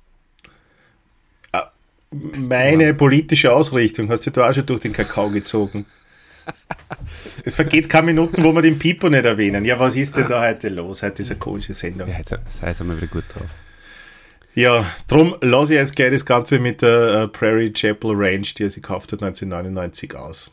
[1.53, 1.63] Äh,
[2.11, 5.85] meine politische Ausrichtung hast du da auch schon durch den Kakao gezogen.
[7.45, 9.65] Es vergeht keine Minuten, wo wir den Pipo nicht erwähnen.
[9.65, 11.03] Ja, was ist denn da heute los?
[11.03, 12.09] Heute ist eine komische Sendung.
[12.09, 13.49] Ja, jetzt, jetzt sind wir wieder gut drauf.
[14.59, 18.65] Ja, drum lasse ich jetzt gleich das Ganze mit der uh, Prairie Chapel Range, die
[18.65, 20.51] er sich gekauft hat 1999 aus.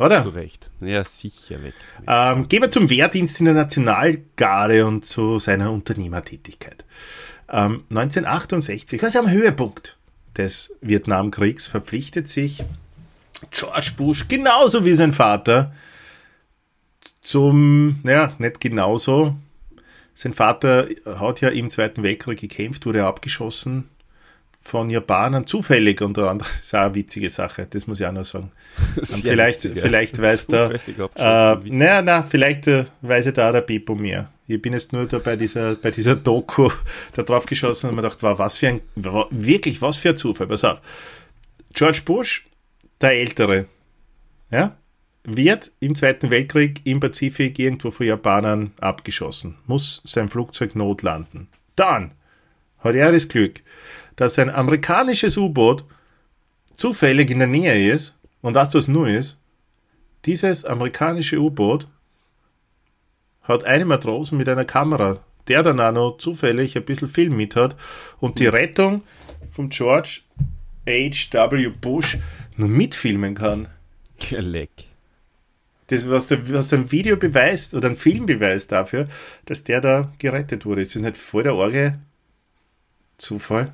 [0.00, 0.22] Oder?
[0.22, 0.68] Zu Recht.
[0.80, 1.74] Ja, sicher weg.
[2.08, 6.84] Ähm, gehen wir zum Wehrdienst in der Nationalgarde und zu seiner Unternehmertätigkeit.
[7.48, 9.96] Ähm, 1968, also am Höhepunkt
[10.36, 12.64] des Vietnamkriegs, verpflichtet sich
[13.52, 15.72] George Bush genauso wie sein Vater
[17.20, 19.36] zum, naja, nicht genauso.
[20.20, 23.88] Sein Vater hat ja im Zweiten Weltkrieg gekämpft, wurde abgeschossen
[24.60, 26.50] von Japanern zufällig unter anderem.
[26.58, 28.52] Das ist auch eine witzige Sache, das muss ich auch noch sagen.
[29.02, 30.24] vielleicht, witzig, vielleicht ja.
[30.24, 30.72] weiß der,
[31.14, 34.30] äh, naja, na, vielleicht äh, weiß ich da der Pipo mehr.
[34.46, 36.68] Ich bin jetzt nur da bei dieser, bei dieser Doku
[37.14, 38.82] da drauf geschossen und mir gedacht, wow, was für ein,
[39.30, 40.48] wirklich, was für ein Zufall.
[40.48, 40.80] Pass auf.
[41.72, 42.46] George Bush,
[43.00, 43.68] der Ältere,
[44.50, 44.76] ja,
[45.36, 51.48] wird im Zweiten Weltkrieg im Pazifik irgendwo von Japanern abgeschossen, muss sein Flugzeug notlanden.
[51.76, 52.12] Dann
[52.78, 53.60] hat er das Glück,
[54.16, 55.84] dass ein amerikanisches U-Boot
[56.74, 59.38] zufällig in der Nähe ist und was das nur ist,
[60.24, 61.88] dieses amerikanische U-Boot
[63.42, 67.56] hat einen Matrosen mit einer Kamera, der dann auch noch zufällig ein bisschen Film mit
[67.56, 67.76] hat
[68.18, 69.02] und die Rettung
[69.48, 70.20] von George
[70.86, 71.68] H.W.
[71.68, 72.18] Bush
[72.56, 73.68] nur mitfilmen kann.
[74.30, 74.89] Leck.
[75.90, 79.06] Das, was der, was der ein Video beweist oder ein Film beweist dafür,
[79.44, 80.84] dass der da gerettet wurde.
[80.84, 81.98] Das ist nicht voll der Orge
[83.18, 83.72] Zufall.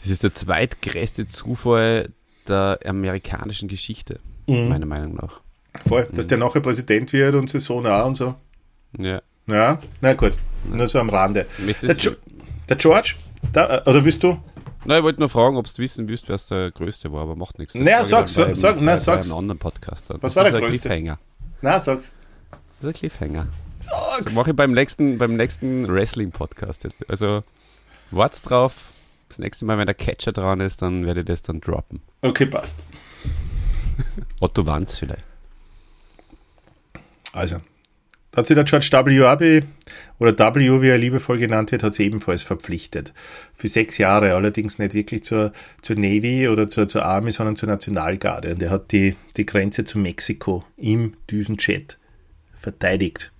[0.00, 2.10] Das ist der zweitgrößte Zufall
[2.46, 4.68] der amerikanischen Geschichte, mhm.
[4.68, 5.40] meiner Meinung nach.
[5.86, 6.28] Voll, dass mhm.
[6.28, 8.34] der nachher Präsident wird und so nah und so.
[8.98, 9.22] Ja.
[9.46, 10.36] Ja, na gut,
[10.70, 10.76] ja.
[10.76, 11.46] nur so am Rande.
[11.82, 12.12] Der, jo
[12.68, 13.14] der, George,
[13.52, 14.38] da, äh, oder willst du?
[14.86, 17.58] Nein, ich wollte nur fragen, ob du wissen willst, wer der Größte war, aber macht
[17.58, 17.74] nichts.
[17.74, 19.26] naja, sag's, sag, sag, na, sag's.
[19.30, 20.06] einem anderen Podcast.
[20.10, 20.88] Was das war der Größte?
[20.88, 21.18] Cliffhanger.
[21.62, 22.12] Na, sag's.
[22.50, 23.46] Das ist ein Cliffhanger.
[23.80, 24.24] Sag's.
[24.26, 26.88] Das mache ich beim nächsten, beim nächsten Wrestling-Podcast.
[27.08, 27.42] Also,
[28.10, 28.86] wart's drauf.
[29.28, 32.02] Das nächste Mal, wenn der Catcher dran ist, dann werde ich das dann droppen.
[32.20, 32.84] Okay, passt.
[34.40, 35.24] Otto Wanz vielleicht.
[37.32, 37.60] Also,
[38.30, 39.24] da hat sich der George W.
[39.24, 39.64] Abbey,
[40.18, 43.12] oder W, wie er liebevoll genannt wird, hat sich ebenfalls verpflichtet.
[43.56, 47.68] Für sechs Jahre, allerdings nicht wirklich zur, zur Navy oder zur, zur Army, sondern zur
[47.68, 48.54] Nationalgarde.
[48.54, 51.98] Und er hat die, die Grenze zu Mexiko im Düsenjet
[52.60, 53.32] verteidigt.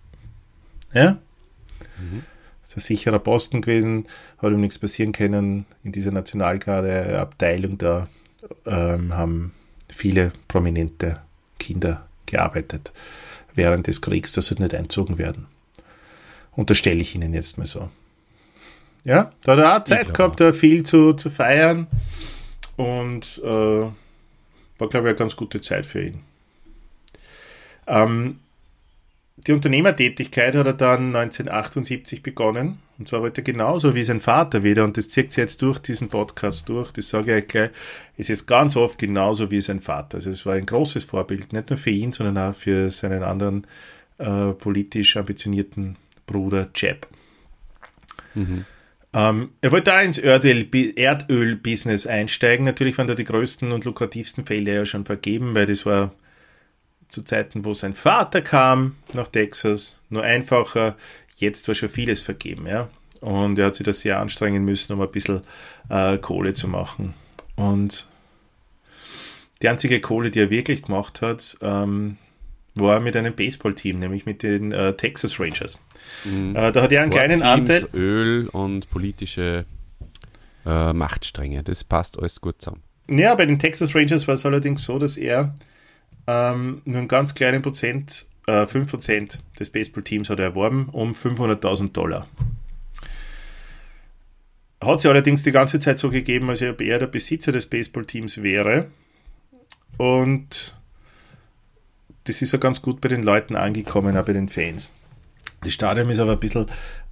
[0.92, 1.18] Ja?
[1.98, 2.24] Mhm.
[2.62, 4.06] Das ist ein sicherer Posten gewesen,
[4.38, 5.66] hat ihm nichts passieren können.
[5.84, 8.08] In dieser Nationalgarde-Abteilung da
[8.66, 9.52] ähm, haben
[9.88, 11.20] viele prominente
[11.58, 12.92] Kinder gearbeitet
[13.54, 15.46] während des Kriegs, das sollte nicht einzogen werden.
[16.56, 17.88] Unterstelle ich Ihnen jetzt mal so.
[19.04, 21.86] Ja, da hat er auch Zeit gehabt, da viel zu, zu feiern.
[22.76, 23.48] Und äh,
[24.78, 26.20] war, glaube ich, eine ganz gute Zeit für ihn.
[27.86, 28.40] Ähm,
[29.36, 32.78] die Unternehmertätigkeit hat er dann 1978 begonnen.
[32.98, 35.80] Und zwar wollte er genauso wie sein Vater wieder, und das zieht sich jetzt durch
[35.80, 37.70] diesen Podcast durch, das sage ich euch gleich,
[38.16, 40.18] ist jetzt ganz oft genauso wie sein Vater.
[40.18, 43.66] Also es war ein großes Vorbild, nicht nur für ihn, sondern auch für seinen anderen
[44.18, 47.06] äh, politisch ambitionierten Bruder Jeb.
[48.34, 48.64] Mhm.
[49.12, 52.64] Ähm, er wollte auch ins Erdöl-Business einsteigen.
[52.64, 56.12] Natürlich waren da die größten und lukrativsten Felder ja schon vergeben, weil das war
[57.08, 60.96] zu Zeiten, wo sein Vater kam nach Texas, nur einfacher.
[61.36, 62.88] Jetzt war schon vieles vergeben, ja.
[63.20, 65.42] Und er hat sich da sehr anstrengen müssen, um ein bisschen
[65.88, 67.14] äh, Kohle zu machen.
[67.56, 68.08] Und
[69.62, 72.18] die einzige Kohle, die er wirklich gemacht hat, ähm,
[72.74, 75.80] war mit einem Baseballteam, nämlich mit den äh, Texas Rangers.
[76.24, 76.56] Mhm.
[76.56, 77.88] Äh, da hat er einen kleinen Anteil.
[77.94, 79.64] Öl und politische
[80.66, 82.82] äh, Machtstränge, das passt alles gut zusammen.
[83.08, 85.54] Ja, bei den Texas Rangers war es allerdings so, dass er
[86.26, 91.92] ähm, nur einen ganz kleinen Prozent, äh, 5% des Baseballteams hat er erworben, um 500.000
[91.92, 92.26] Dollar.
[94.82, 98.42] Hat sie allerdings die ganze Zeit so gegeben, als ob er der Besitzer des Baseballteams
[98.42, 98.90] wäre.
[99.96, 100.76] Und
[102.24, 104.90] das ist ja ganz gut bei den Leuten angekommen, auch bei den Fans.
[105.62, 106.66] Das Stadion ist aber ein bisschen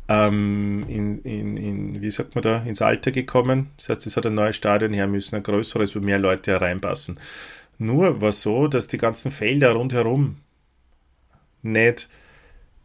[0.09, 3.71] ähm, in, in, in, wie sagt man da, ins Alter gekommen.
[3.77, 7.19] Das heißt, es hat ein neues Stadion her müssen, ein größeres, wo mehr Leute hereinpassen.
[7.79, 10.37] Nur war so, dass die ganzen Felder rundherum
[11.63, 12.09] nicht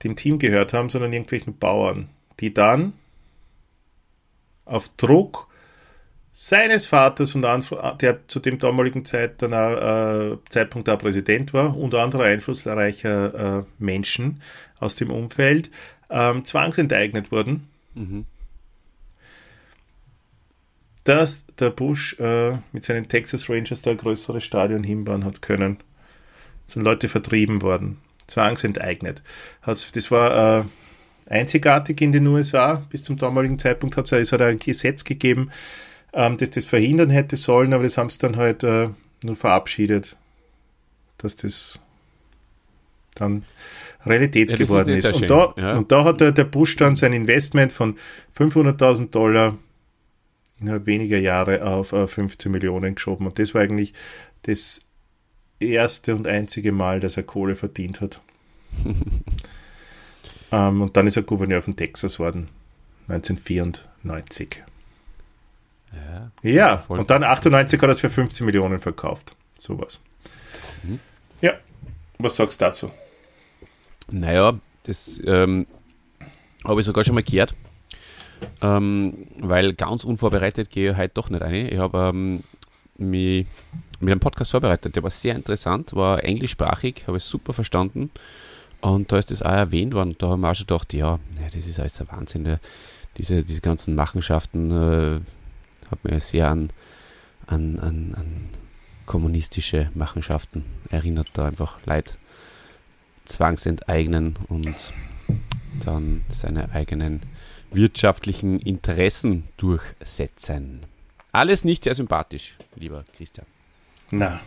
[0.04, 2.10] dem Team gehört haben, sondern irgendwelchen Bauern,
[2.40, 2.94] die dann
[4.66, 5.48] auf Druck
[6.40, 7.42] seines Vaters und
[8.00, 13.62] der zu dem damaligen Zeit dann auch, äh, Zeitpunkt auch Präsident war und anderer einflussreicher
[13.62, 14.44] äh, Menschen
[14.80, 15.72] aus dem Umfeld
[16.12, 17.68] ähm, zwangsenteignet wurden.
[17.96, 18.26] Mhm.
[21.06, 25.78] Dass der Bush äh, mit seinen Texas Rangers da ein größeres Stadion hinbauen hat können.
[26.68, 27.98] Sind Leute vertrieben worden,
[28.28, 29.24] zwangsenteignet.
[29.64, 30.64] Also, das war äh,
[31.34, 32.84] einzigartig in den USA.
[32.92, 35.50] Bis zum damaligen Zeitpunkt hat es hat ein Gesetz gegeben,
[36.14, 38.90] ähm, das das verhindern hätte sollen, aber das haben sie dann halt äh,
[39.24, 40.18] nur verabschiedet,
[41.18, 41.80] dass das
[43.16, 43.44] dann
[44.06, 45.06] Realität ja, geworden ist.
[45.06, 45.22] ist.
[45.22, 45.76] Und, da, ja.
[45.76, 47.98] und da hat der, Bush dann sein Investment von
[48.38, 49.58] 500.000 Dollar
[50.60, 53.28] innerhalb weniger Jahre auf äh, 15 Millionen geschoben.
[53.28, 53.94] Und das war eigentlich
[54.44, 54.82] das
[55.60, 58.22] erste und einzige Mal, dass er Kohle verdient hat.
[60.52, 62.50] ähm, und dann ist er Gouverneur von Texas worden,
[63.08, 64.64] 1994.
[65.94, 66.84] Ja, ja.
[66.88, 69.36] und dann 98 hat er es für 15 Millionen verkauft.
[69.58, 70.00] Sowas.
[70.84, 71.00] Mhm.
[71.42, 71.54] Ja,
[72.20, 72.92] was sagst du dazu?
[74.10, 75.68] Naja, das ähm,
[76.64, 77.54] habe ich sogar schon mal gehört.
[78.62, 81.68] Ähm, weil ganz unvorbereitet gehe ich heute doch nicht rein.
[81.72, 82.44] Ich habe ähm,
[82.98, 83.48] mich
[84.00, 88.12] mit einem Podcast vorbereitet, der war sehr interessant, war englischsprachig, habe es super verstanden.
[88.80, 90.16] Und da ist das auch erwähnt worden.
[90.20, 91.20] Da haben wir auch schon gedacht, ja,
[91.52, 92.60] das ist alles ein Wahnsinn.
[93.18, 95.20] Diese, diese ganzen Machenschaften äh,
[95.92, 96.72] hat mir sehr an,
[97.46, 98.50] an, an, an
[99.06, 102.14] kommunistische Machenschaften erinnert, da einfach Leid
[103.26, 104.76] zwangsenteignen und
[105.84, 107.22] dann seine eigenen
[107.72, 110.86] wirtschaftlichen Interessen durchsetzen.
[111.32, 113.46] Alles nicht sehr sympathisch, lieber Christian.
[114.12, 114.40] Na,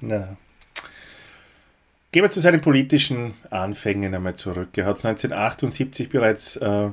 [0.00, 0.36] na.
[2.10, 4.70] Gehen wir zu seinen politischen Anfängen einmal zurück.
[4.76, 6.90] Er hat es 1978 bereits äh,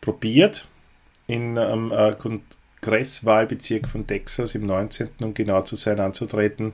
[0.00, 0.68] probiert,
[1.26, 2.14] in einem äh,
[2.80, 6.72] Kongresswahlbezirk von Texas im 19., um genau zu sein, anzutreten,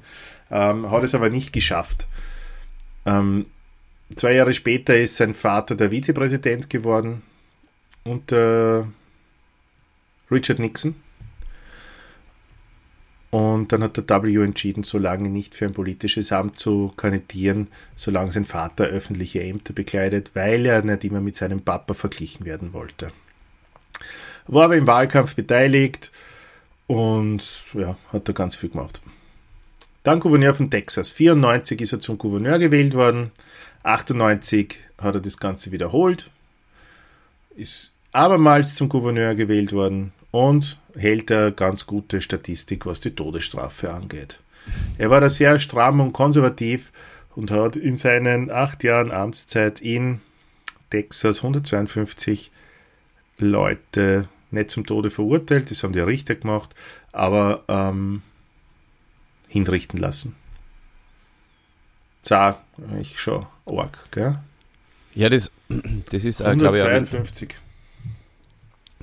[0.50, 2.06] ähm, hat es aber nicht geschafft.
[3.06, 3.46] Ähm,
[4.14, 7.22] zwei Jahre später ist sein Vater der Vizepräsident geworden
[8.04, 8.88] unter
[10.31, 10.94] Richard Nixon.
[13.31, 17.68] Und dann hat der W entschieden, so lange nicht für ein politisches Amt zu kandidieren,
[17.94, 22.72] solange sein Vater öffentliche Ämter bekleidet, weil er nicht immer mit seinem Papa verglichen werden
[22.72, 23.12] wollte.
[24.46, 26.10] War aber im Wahlkampf beteiligt
[26.86, 29.00] und ja, hat da ganz viel gemacht.
[30.02, 31.10] Dann Gouverneur von Texas.
[31.10, 33.30] 94 ist er zum Gouverneur gewählt worden.
[33.82, 36.30] 98 hat er das Ganze wiederholt.
[37.54, 43.92] Ist abermals zum Gouverneur gewählt worden und hält er ganz gute Statistik, was die Todesstrafe
[43.92, 44.40] angeht.
[44.98, 46.92] Er war da sehr stramm und konservativ
[47.34, 50.20] und hat in seinen acht Jahren Amtszeit in
[50.90, 52.50] Texas 152
[53.40, 56.74] Leute nicht zum Tode verurteilt, das haben die Richter gemacht,
[57.12, 58.22] aber ähm,
[59.48, 60.34] hinrichten lassen.
[62.22, 64.38] Ist eigentlich schon arg, gell?
[65.14, 65.50] Ja, das,
[66.10, 67.54] das ist, äh, glaube ich, 152.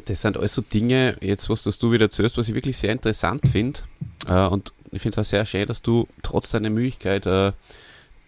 [0.05, 2.91] Das sind alles so Dinge, jetzt was das du wieder erzählst, was ich wirklich sehr
[2.91, 3.81] interessant finde.
[4.27, 7.51] Äh, und ich finde es auch sehr schön, dass du trotz deiner Müdigkeit äh,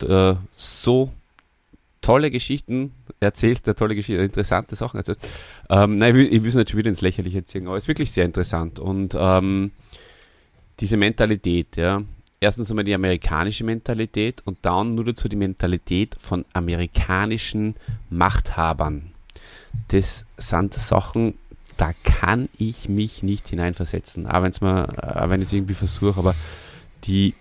[0.01, 1.11] äh, so
[2.09, 5.21] tolle Geschichten erzählst, der tolle Geschichten, interessante Sachen erzählst.
[5.69, 8.11] Ähm, nein, ich will, es nicht schon wieder ins Lächerliche ziehen, aber es ist wirklich
[8.11, 8.79] sehr interessant.
[8.79, 9.69] Und ähm,
[10.79, 12.01] diese Mentalität, ja,
[12.39, 17.75] erstens einmal die amerikanische Mentalität und dann nur dazu die Mentalität von amerikanischen
[18.09, 19.11] Machthabern.
[19.89, 21.35] Das sind Sachen,
[21.77, 26.19] da kann ich mich nicht hineinversetzen, auch, wenn's mal, auch wenn ich es irgendwie versuche,
[26.19, 26.33] aber
[27.03, 27.35] die,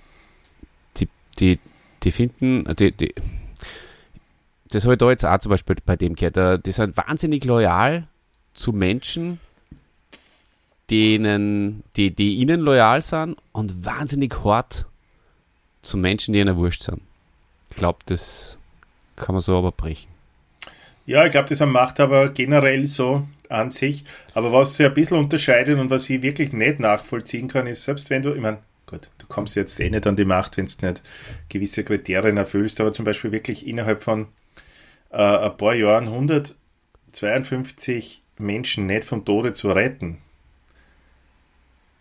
[0.98, 1.08] die,
[1.38, 1.58] die,
[2.02, 3.14] die finden, die, die,
[4.70, 8.06] das habe ich da jetzt auch zum Beispiel bei dem gehört, die sind wahnsinnig loyal
[8.54, 9.40] zu Menschen,
[10.90, 14.86] denen, die, die ihnen loyal sind und wahnsinnig hart
[15.82, 17.02] zu Menschen, die ihnen wurscht sind.
[17.70, 18.58] Ich glaube, das
[19.16, 20.08] kann man so aber brechen.
[21.06, 24.04] Ja, ich glaube, das macht aber generell so an sich.
[24.34, 28.10] Aber was sich ein bisschen unterscheidet und was ich wirklich nicht nachvollziehen kann, ist, selbst
[28.10, 30.86] wenn du, ich meine, gut, du kommst jetzt eh nicht an die Macht, wenn du
[30.86, 31.02] nicht
[31.48, 34.28] gewisse Kriterien erfüllst, aber zum Beispiel wirklich innerhalb von
[35.10, 40.18] äh, ein paar Jahren 152 Menschen nicht vom Tode zu retten,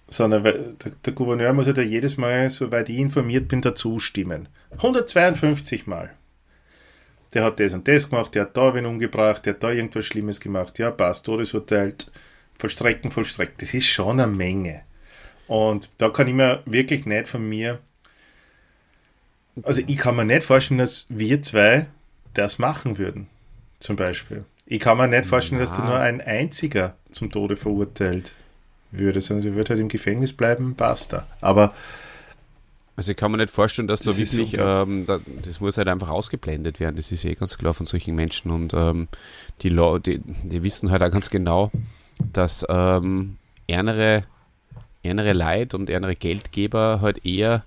[0.07, 4.49] sondern der, der Gouverneur muss ja da jedes Mal, soweit ich informiert bin, dazu stimmen.
[4.71, 6.11] 152 Mal
[7.33, 10.05] der hat das und das gemacht, der hat da wen umgebracht, der hat da irgendwas
[10.05, 11.93] Schlimmes gemacht, ja, passt, Todesurteil,
[12.57, 13.61] vollstrecken, vollstreckt.
[13.61, 14.81] Das ist schon eine Menge.
[15.47, 17.79] Und da kann ich mir wirklich nicht von mir,
[19.63, 21.87] also ich kann mir nicht vorstellen, dass wir zwei
[22.37, 23.27] das machen würden,
[23.79, 24.45] zum Beispiel.
[24.65, 28.33] Ich kann mir nicht vorstellen, dass da nur ein einziger zum Tode verurteilt
[28.91, 31.25] würde, sondern sie würde halt im Gefängnis bleiben, basta.
[31.41, 31.73] Aber
[32.97, 35.87] also ich kann mir nicht vorstellen, dass das da wirklich, ähm, da, das muss halt
[35.87, 36.95] einfach ausgeblendet werden.
[36.95, 39.07] Das ist eh ganz klar von solchen Menschen und ähm,
[39.61, 41.71] die, die, die, wissen halt auch ganz genau,
[42.33, 44.23] dass ähm, ärmere,
[45.03, 47.63] ärmere Leid und ärmere Geldgeber halt eher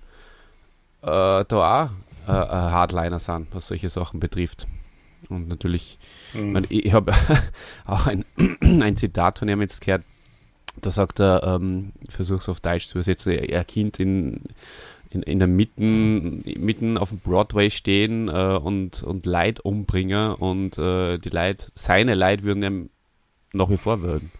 [1.01, 1.89] äh, da auch
[2.27, 4.67] äh, Hardliner sind, was solche Sachen betrifft.
[5.29, 5.99] Und natürlich,
[6.33, 6.51] mhm.
[6.51, 7.13] man, ich habe
[7.85, 8.25] auch ein,
[8.61, 10.03] ein Zitat von ihm jetzt gehört,
[10.81, 14.41] da sagt er, ähm, ich versuche es auf Deutsch zu übersetzen, er Kind in
[15.11, 20.77] in, in der Mitten, mitten auf dem Broadway stehen äh, und, und Leid umbringen und
[20.77, 22.89] äh, die Leid, seine Leid würden ihm
[23.51, 24.31] nach wie vor würden.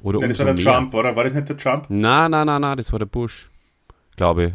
[0.00, 0.64] Oder Nein, das war der mehr.
[0.64, 1.14] Trump, oder?
[1.16, 1.86] War das nicht der Trump?
[1.88, 3.48] Nein, nein, nein, nein, das war der Bush,
[4.16, 4.52] glaube ich.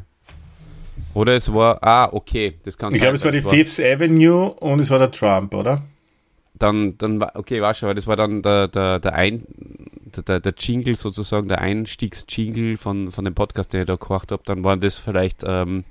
[1.14, 4.54] Oder es war, ah, okay, das kann Ich glaube, es war die war, Fifth Avenue
[4.54, 5.82] und es war der Trump, oder?
[6.54, 9.44] Dann, dann okay, war schon, aber das war dann der, der, der, ein,
[10.28, 14.44] der, der Jingle sozusagen, der Einstiegs-Jingle von, von dem Podcast, den ich da gemacht habe,
[14.46, 15.84] dann waren das vielleicht ähm,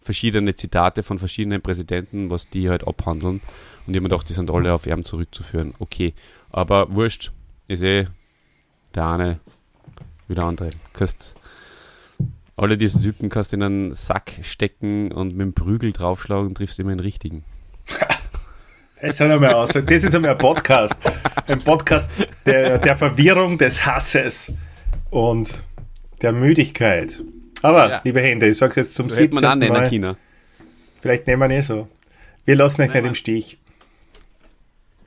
[0.00, 3.40] verschiedene Zitate von verschiedenen Präsidenten, was die halt abhandeln.
[3.86, 5.74] Und ich habe mir gedacht, die sind alle auf ihn zurückzuführen.
[5.78, 6.14] Okay,
[6.50, 7.32] aber wurscht,
[7.68, 8.08] ich sehe
[8.94, 9.40] der eine
[10.28, 10.70] wie der andere.
[10.92, 11.35] Kannst
[12.56, 16.78] alle diese Typen kannst in einen Sack stecken und mit dem Prügel draufschlagen und triffst
[16.78, 17.44] immer den richtigen.
[18.98, 19.68] Das ist einmal aus.
[19.68, 20.94] Das ist einmal ein Podcast.
[21.46, 22.10] Ein Podcast
[22.46, 24.54] der, der Verwirrung, des Hasses
[25.10, 25.64] und
[26.22, 27.22] der Müdigkeit.
[27.60, 28.00] Aber, ja.
[28.04, 29.42] liebe Hände, ich sag's jetzt zum so 17.
[29.42, 29.88] man Mal.
[29.90, 30.16] China.
[31.02, 31.88] Vielleicht nehmen wir nicht so.
[32.46, 33.58] Wir lassen euch Nein, nicht im Stich.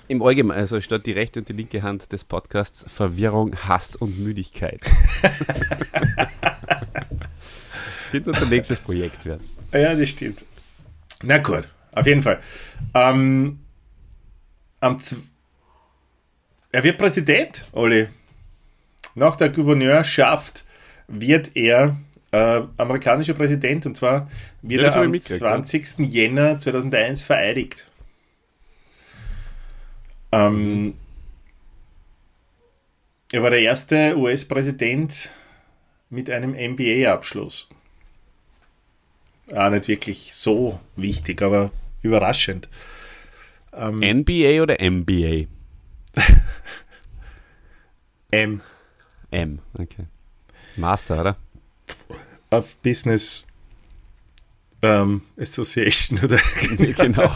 [0.08, 4.20] Im Allgemeinen, also statt die rechte und die linke Hand des Podcasts Verwirrung, Hass und
[4.20, 4.82] Müdigkeit.
[8.10, 9.47] Könnte unser nächstes Projekt werden.
[9.72, 10.45] Ja, das stimmt.
[11.22, 12.39] Na gut, auf jeden Fall.
[12.93, 13.60] Ähm,
[16.72, 18.07] er wird Präsident, Olli.
[19.16, 20.66] Nach der Gouverneurschaft
[21.07, 21.97] wird er
[22.32, 24.30] äh, amerikanischer Präsident und zwar
[24.62, 25.99] wird ja, er am 20.
[25.99, 27.88] Jänner 2001 vereidigt.
[30.32, 30.93] Ähm,
[33.32, 35.32] er war der erste US-Präsident
[36.10, 37.68] mit einem MBA-Abschluss.
[39.54, 41.72] Ah, nicht wirklich so wichtig, aber
[42.02, 42.68] überraschend.
[43.74, 45.47] Ähm, NBA oder MBA?
[48.32, 48.62] M.
[49.32, 50.06] M, okay.
[50.76, 51.38] Master, oder?
[52.52, 53.45] Auf Business
[54.82, 56.38] ähm, Association oder
[56.78, 57.32] genau.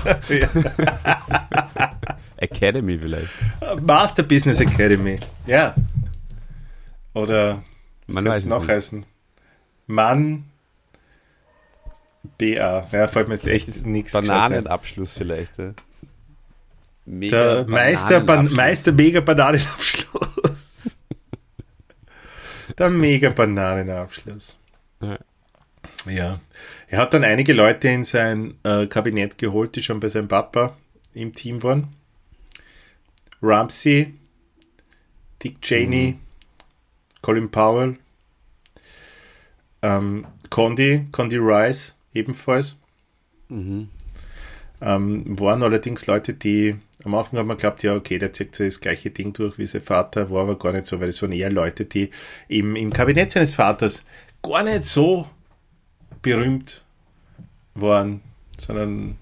[2.38, 3.30] Academy vielleicht.
[3.82, 5.76] Master Business Academy, ja.
[7.14, 7.64] Oder
[8.08, 9.06] was kann es noch heißen?
[9.88, 10.46] Mann
[12.38, 12.88] BA.
[12.92, 15.58] Ja, fällt mir jetzt echt nichts Bananenabschluss vielleicht.
[15.58, 15.74] Ja.
[17.06, 20.96] Mega der Meister, Ban Meister Mega Bananenabschluss.
[22.78, 24.58] der Mega Bananenabschluss.
[25.02, 25.20] Ja.
[26.10, 26.40] ja.
[26.88, 30.78] Er hat dann einige Leute in sein äh, Kabinett geholt, die schon bei seinem Papa
[31.14, 31.90] im Team waren.
[33.42, 34.14] Ramsey,
[35.44, 36.18] Dick Cheney,
[37.22, 37.98] Colin Powell,
[39.82, 42.78] ähm, Condi, Condi Rice ebenfalls.
[43.50, 43.90] Mhm.
[44.82, 48.80] Ähm, waren allerdings Leute, die am Anfang haben wir geglaubt, ja, okay, der zieht das
[48.80, 51.52] gleiche Ding durch wie sein Vater, war aber gar nicht so, weil es waren eher
[51.52, 52.10] Leute, die
[52.48, 54.06] im, im Kabinett seines Vaters
[54.42, 55.28] gar nicht so
[56.22, 56.84] berühmt
[57.76, 58.22] waren,
[58.58, 59.18] sondern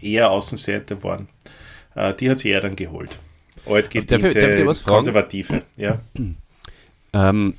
[0.00, 1.28] eher Außenseiter waren.
[1.94, 3.18] Äh, die hat sie eher dann geholt.
[3.66, 4.64] Altgediente?
[4.84, 6.00] Konservative, ja.
[7.12, 7.54] Ähm,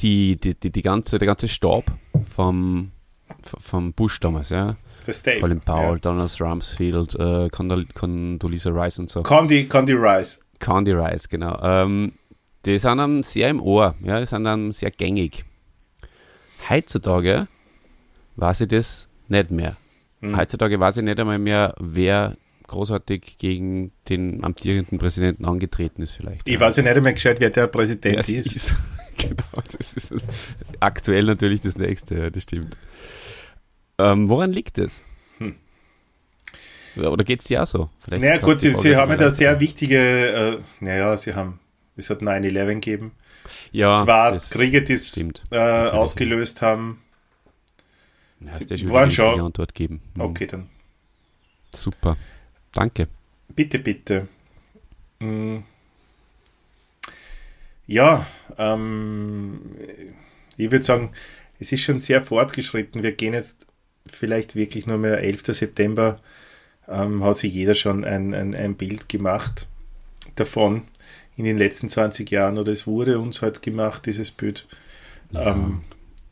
[0.00, 1.84] die, die, die, die ganze, der ganze Stab
[2.28, 2.92] vom,
[3.60, 4.76] vom Bush damals, ja.
[5.06, 5.40] Das Stable.
[5.40, 5.98] Colin Powell, Ja.
[5.98, 9.22] Donald Rumsfeld, äh, Condol Condoleezza Rice und so.
[9.22, 10.40] Condi, Condi Rice.
[10.58, 11.58] Candy Rice, genau.
[11.62, 12.12] Ähm,
[12.66, 15.44] die sind dann sehr im Ohr, ja, die sind dann sehr gängig.
[16.68, 17.46] Heutzutage
[18.36, 19.76] weiß ich das nicht mehr.
[20.20, 20.36] Hm.
[20.36, 22.36] Heutzutage weiß ich nicht einmal mehr, wer
[22.68, 26.46] großartig gegen den amtierenden Präsidenten angetreten ist vielleicht.
[26.46, 28.54] Ich weiß ja nicht einmal gescheit, wer der Präsident es ist.
[28.56, 28.74] ist.
[29.18, 30.14] genau, das ist
[30.80, 32.76] aktuell natürlich das nächste, ja, das stimmt.
[33.98, 35.02] Ähm, woran liegt es?
[35.38, 35.56] Hm.
[36.94, 37.88] Ja, Oder geht es dir auch so?
[38.00, 41.58] Vielleicht Naja, gut, sie, die sie haben ja da sehr wichtige, äh, naja, sie haben,
[41.96, 43.12] es hat 9-11 gegeben.
[43.72, 45.16] ja, das Kriege, die es
[45.50, 47.02] äh, ausgelöst haben.
[48.40, 50.00] Ja, hast du ja die schon waren die schon- Antwort geben.
[50.14, 50.20] Mhm.
[50.22, 50.68] Okay, dann
[51.74, 52.16] Super.
[52.72, 53.08] Danke.
[53.48, 54.28] bitte, bitte.
[55.20, 55.58] Mm.
[57.86, 58.26] Ja,
[58.58, 59.60] ähm,
[60.56, 61.12] ich würde sagen,
[61.58, 63.02] es ist schon sehr fortgeschritten.
[63.02, 63.66] Wir gehen jetzt
[64.06, 65.42] vielleicht wirklich nur mehr 11.
[65.54, 66.20] September.
[66.86, 69.66] Ähm, hat sich jeder schon ein, ein, ein Bild gemacht
[70.36, 70.82] davon
[71.36, 74.66] in den letzten 20 Jahren oder es wurde uns halt gemacht, dieses Bild.
[75.32, 75.52] Ja.
[75.52, 75.82] Ähm,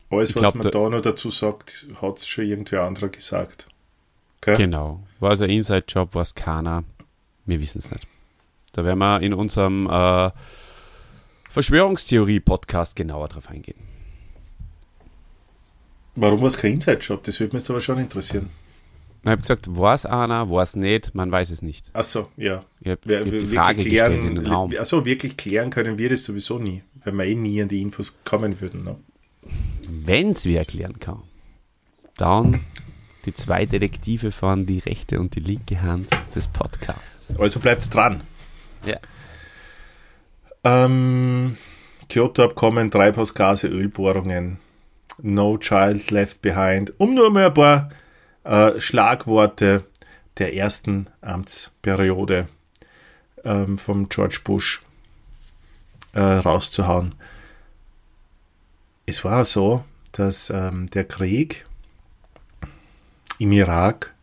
[0.09, 3.09] alles, Ich was glaub, man da- da noch dazu sagt, hat es schon irgendwer anderer
[3.09, 3.67] gesagt.
[4.41, 4.57] Gell?
[4.57, 5.03] Genau.
[5.19, 6.83] War es ein Inside-Job, war es keiner?
[7.45, 8.07] Wir wissen es nicht.
[8.73, 10.29] Da werden wir in unserem äh,
[11.49, 13.77] Verschwörungstheorie-Podcast genauer drauf eingehen.
[16.15, 17.23] Warum war es kein Inside-Job?
[17.23, 18.49] Das würde mich jetzt aber schon interessieren.
[19.23, 21.89] Ich habe gesagt, war es einer, war es nicht, man weiß es nicht.
[21.93, 22.63] Achso, ja.
[22.79, 24.71] Ich Wir, hab wir, die wirklich Frage gestellt in den klären, Raum.
[24.77, 28.17] also wirklich klären können wir das sowieso nie, weil wir eh nie an die Infos
[28.23, 28.83] kommen würden.
[28.83, 28.95] Ne?
[29.89, 31.23] Wenn es wer erklären kann,
[32.15, 32.61] dann
[33.27, 37.37] die zwei Detektive fahren die rechte und die linke Hand des Podcasts.
[37.37, 38.21] Also bleibt's dran.
[38.85, 38.97] Ja.
[40.63, 41.57] Ähm,
[42.09, 44.59] Kyoto-Abkommen, Treibhausgase, Ölbohrungen,
[45.21, 47.89] No Child Left Behind, um nur mal ein paar
[48.45, 49.83] äh, Schlagworte
[50.37, 52.47] der ersten Amtsperiode
[53.43, 54.81] ähm, vom George Bush
[56.13, 57.15] äh, rauszuhauen.
[59.05, 61.66] Es war so, dass ähm, der Krieg
[63.39, 64.13] im Irak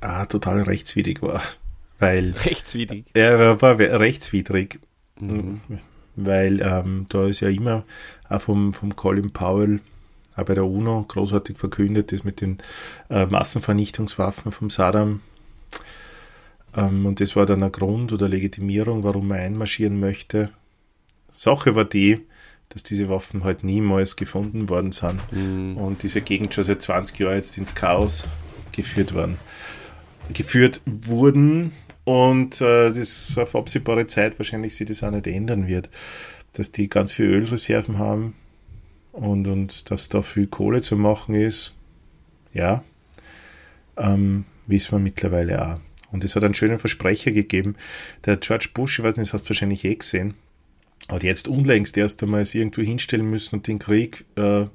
[0.00, 1.42] ah, total rechtswidrig war,
[1.98, 3.06] weil Rechtswidrig.
[3.14, 4.78] er war, rechtswidrig,
[5.20, 5.60] Mhm.
[6.14, 7.84] weil ähm, da ist ja immer
[8.28, 9.80] auch vom, vom Colin Powell
[10.36, 12.58] auch bei der UNO großartig verkündet, das mit den
[13.10, 15.20] äh, Massenvernichtungswaffen vom Saddam.
[16.76, 20.50] Ähm, und das war dann ein Grund oder Legitimierung, warum er einmarschieren möchte.
[21.32, 22.20] Sache war die,
[22.70, 25.76] dass diese Waffen halt niemals gefunden worden sind Mhm.
[25.76, 28.24] und diese Gegend schon seit 20 Jahren jetzt ins Chaos
[28.72, 29.38] geführt worden,
[30.32, 31.72] geführt wurden
[32.04, 35.88] und äh, das ist auf absehbare Zeit wahrscheinlich sich das auch nicht ändern wird,
[36.52, 38.34] dass die ganz viel Ölreserven haben
[39.12, 41.74] und, und dass da viel Kohle zu machen ist,
[42.54, 42.82] ja,
[43.96, 45.80] ähm, wissen wir mittlerweile auch.
[46.10, 47.76] Und es hat einen schönen Versprecher gegeben.
[48.24, 50.34] Der George Bush, ich weiß nicht, das hast du wahrscheinlich eh gesehen,
[51.08, 54.66] hat jetzt unlängst erst einmal es irgendwo hinstellen müssen und den Krieg äh,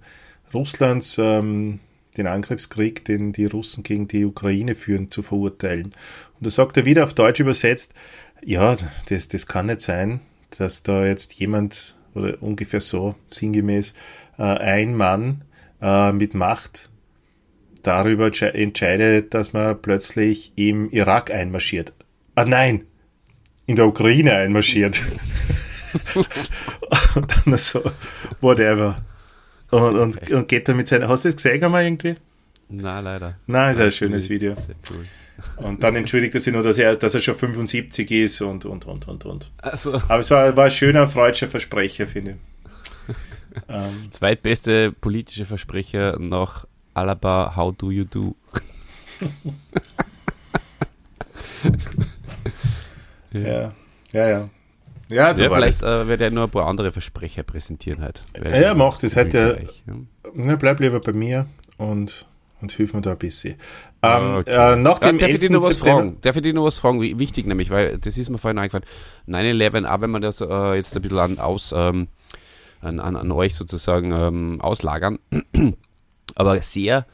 [0.54, 1.80] Russlands, ähm,
[2.18, 5.86] den Angriffskrieg, den die Russen gegen die Ukraine führen, zu verurteilen.
[5.86, 7.94] Und da sagt er wieder auf Deutsch übersetzt,
[8.44, 8.76] ja,
[9.10, 10.20] das, das kann nicht sein,
[10.58, 13.94] dass da jetzt jemand, oder ungefähr so sinngemäß,
[14.38, 15.44] äh, ein Mann
[15.82, 16.90] äh, mit Macht
[17.82, 21.94] darüber entsche- entscheidet, dass man plötzlich im Irak einmarschiert.
[22.36, 22.86] Ah nein,
[23.66, 25.02] in der Ukraine einmarschiert.
[27.16, 27.84] und dann so,
[28.41, 29.02] whatever.
[29.72, 32.16] Und, und, und geht dann mit seiner, hast du das gesehen einmal irgendwie?
[32.70, 33.38] Na, leider.
[33.48, 34.54] Nein, ist ein schönes Video.
[34.56, 35.06] Sehr cool.
[35.58, 38.86] Und dann entschuldigt er sich nur, dass er, dass er schon 75 ist und, und,
[38.86, 39.52] und, und, und.
[39.58, 42.38] Also, Aber es war, war ein schöner freudscher Versprecher, finde ich.
[43.70, 48.36] ähm, zweitbeste politische Versprecher nach Alaba, How Do You Do?
[53.32, 53.70] ja,
[54.12, 54.30] ja, ja.
[54.32, 54.50] Ja,
[55.10, 58.22] so ja, vielleicht äh, wird er nur ein paar andere Versprecher präsentieren halt.
[58.36, 59.24] Ja, er macht das ja.
[59.26, 59.58] Ja.
[60.34, 61.47] Na, bleib lieber bei mir
[61.78, 62.26] und
[62.62, 63.56] und hilf mir da ein bisschen.
[64.01, 64.74] Ähm, Okay.
[64.74, 65.41] äh, nach dem darf, ich 11.
[65.41, 66.18] dir noch was September, fragen?
[66.22, 67.01] darf ich dir noch was fragen?
[67.01, 68.86] Wie- Wichtig nämlich, weil das ist mir vorhin eingefallen.
[69.28, 72.08] 9-11, auch wenn man das äh, jetzt ein bisschen an, aus, ähm,
[72.82, 75.20] an, an, an euch sozusagen ähm, auslagern,
[76.36, 77.06] aber sehr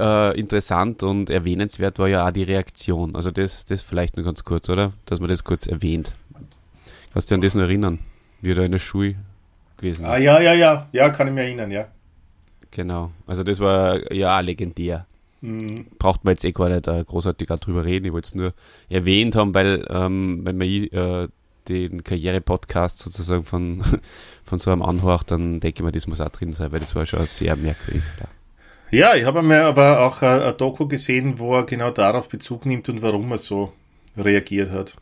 [0.00, 3.14] äh, interessant und erwähnenswert war ja auch die Reaktion.
[3.16, 4.92] Also das, das vielleicht nur ganz kurz, oder?
[5.04, 6.14] Dass man das kurz erwähnt.
[7.14, 7.98] Kannst du dich an das noch erinnern?
[8.40, 9.14] Wie er da in der Schule
[9.76, 10.10] gewesen ist?
[10.10, 11.86] Ah, ja, ja, ja, ja, kann ich mich erinnern, ja.
[12.72, 13.12] Genau.
[13.24, 15.06] Also das war ja legendär.
[15.40, 15.86] Mhm.
[15.98, 18.06] braucht man jetzt eh gar nicht äh, großartig drüber reden.
[18.06, 18.52] Ich wollte es nur
[18.88, 21.28] erwähnt haben, weil ähm, wenn man äh,
[21.68, 23.84] den Karriere-Podcast sozusagen von,
[24.44, 26.96] von so einem anhört, dann denke ich mir, das muss auch drin sein, weil das
[26.96, 28.02] war schon sehr merkwürdig.
[28.18, 28.26] Ja.
[28.98, 32.66] Ja, ich habe mir aber auch ein, ein Doku gesehen, wo er genau darauf Bezug
[32.66, 33.72] nimmt und warum er so
[34.16, 34.96] reagiert hat.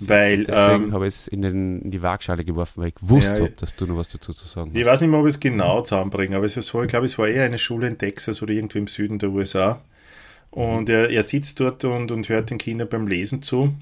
[0.00, 3.36] Weil, Deswegen ähm, habe ich es in, den, in die Waagschale geworfen, weil ich gewusst
[3.36, 5.34] Ja, habe, dass du noch was dazu zu sagen Ich weiß nicht mehr, ob ich
[5.34, 8.40] es genau zusammenbringe, aber es war ich glaube, es war eher eine Schule in Texas
[8.40, 9.80] oder irgendwo im Süden der USA.
[10.50, 13.74] Und er, er sitzt dort und, und hört den Kindern beim Lesen zu.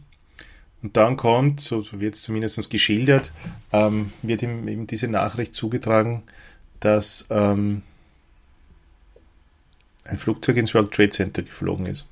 [0.82, 3.32] Und dann kommt, so, so wird es zumindest geschildert,
[3.72, 6.22] ähm, wird ihm eben diese Nachricht zugetragen,
[6.80, 7.82] dass ähm,
[10.04, 12.06] ein Flugzeug ins World Trade Center geflogen ist.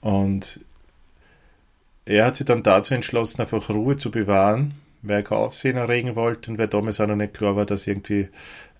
[0.00, 0.60] Und
[2.04, 6.16] er hat sich dann dazu entschlossen, einfach Ruhe zu bewahren, weil er kein Aufsehen erregen
[6.16, 8.28] wollte und weil damals auch noch nicht klar war, dass irgendwie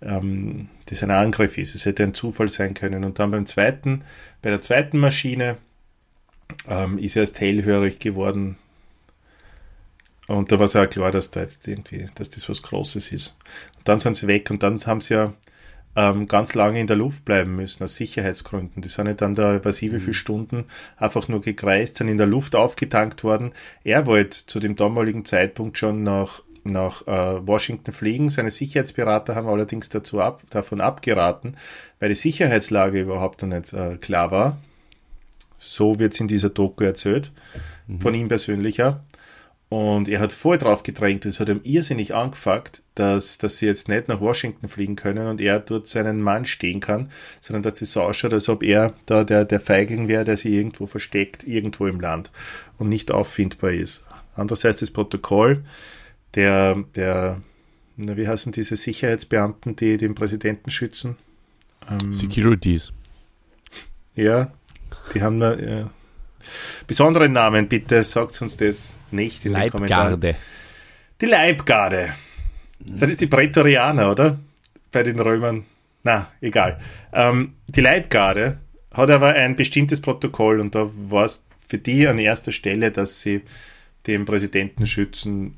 [0.00, 1.74] ähm, das ein Angriff ist.
[1.74, 3.04] Es hätte ein Zufall sein können.
[3.04, 4.04] Und dann beim zweiten,
[4.40, 5.56] bei der zweiten Maschine
[6.68, 8.56] ähm, ist er erst hellhörig geworden.
[10.26, 13.36] Und da war es ja klar, dass da jetzt irgendwie, dass das was Großes ist.
[13.78, 15.34] Und dann sind sie weg und dann haben sie ja
[15.94, 18.82] ähm, ganz lange in der Luft bleiben müssen, aus Sicherheitsgründen.
[18.82, 20.64] Die sind ja dann da, weiß ich wie viele Stunden,
[20.96, 23.52] einfach nur gekreist, sind in der Luft aufgetankt worden.
[23.84, 28.30] Er wollte zu dem damaligen Zeitpunkt schon nach, nach äh, Washington fliegen.
[28.30, 31.56] Seine Sicherheitsberater haben allerdings dazu ab, davon abgeraten,
[32.00, 34.56] weil die Sicherheitslage überhaupt noch nicht äh, klar war.
[35.58, 37.30] So wird es in dieser Doku erzählt,
[38.00, 39.04] von ihm persönlich ja.
[39.68, 43.88] Und er hat voll drauf gedrängt, es hat ihm irrsinnig angefuckt, dass, dass sie jetzt
[43.88, 47.92] nicht nach Washington fliegen können und er dort seinen Mann stehen kann, sondern dass das
[47.92, 51.86] so ausschaut, als ob er da der, der Feigling wäre, der sich irgendwo versteckt, irgendwo
[51.86, 52.30] im Land
[52.78, 54.04] und nicht auffindbar ist.
[54.34, 55.64] Andererseits das Protokoll,
[56.34, 57.40] der, der,
[57.96, 61.16] na, wie heißen diese Sicherheitsbeamten, die den Präsidenten schützen?
[61.90, 62.92] Ähm, Securities.
[64.14, 64.52] ja,
[65.14, 65.90] die haben da, ja.
[66.86, 70.12] besondere Namen, bitte sagt uns das nicht in den Kommentaren.
[70.12, 70.36] Leibgarde.
[71.20, 72.10] Die Leibgarde.
[72.86, 74.38] Das ist die Prätorianer, oder?
[74.90, 75.64] Bei den Römern.
[76.02, 76.80] Na, egal.
[77.12, 78.58] Ähm, die Leibgarde
[78.92, 83.22] hat aber ein bestimmtes Protokoll und da war es für die an erster Stelle, dass
[83.22, 83.42] sie
[84.06, 85.56] den Präsidenten schützen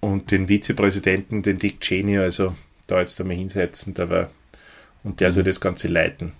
[0.00, 2.54] und den Vizepräsidenten, den Dick Cheney, also
[2.86, 4.30] da jetzt einmal hinsetzen, der war,
[5.02, 6.32] und der soll das Ganze leiten.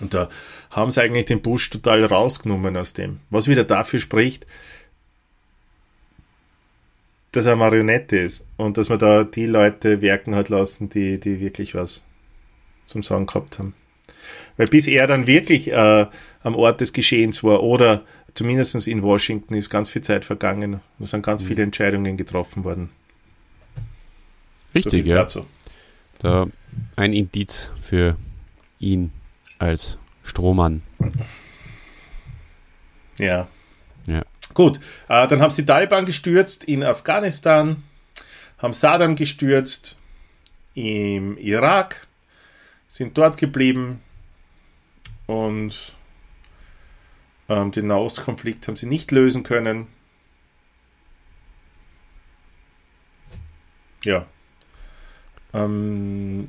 [0.00, 0.28] Und da
[0.70, 3.20] haben sie eigentlich den Bush total rausgenommen aus dem.
[3.28, 4.46] Was wieder dafür spricht,
[7.32, 11.40] dass er Marionette ist und dass man da die Leute werken hat lassen, die, die
[11.40, 12.04] wirklich was
[12.86, 13.74] zum Sagen gehabt haben.
[14.56, 16.06] Weil bis er dann wirklich äh,
[16.42, 18.02] am Ort des Geschehens war oder
[18.34, 20.80] zumindest in Washington ist ganz viel Zeit vergangen.
[20.98, 22.90] Da sind ganz viele Entscheidungen getroffen worden.
[23.76, 23.82] So
[24.74, 25.14] Richtig, viel ja.
[25.16, 25.46] dazu.
[26.18, 26.46] Da
[26.96, 28.16] ein Indiz für
[28.78, 29.10] ihn
[29.58, 30.82] als Strohmann.
[33.18, 33.48] Ja.
[34.06, 34.24] Ja.
[34.54, 37.82] Gut, äh, dann haben sie die Taliban gestürzt in Afghanistan,
[38.58, 39.96] haben Saddam gestürzt
[40.74, 42.06] im Irak,
[42.88, 44.00] sind dort geblieben
[45.26, 45.94] und
[47.48, 49.86] ähm, den Nahostkonflikt haben sie nicht lösen können.
[54.04, 54.26] Ja.
[55.54, 56.48] Ähm,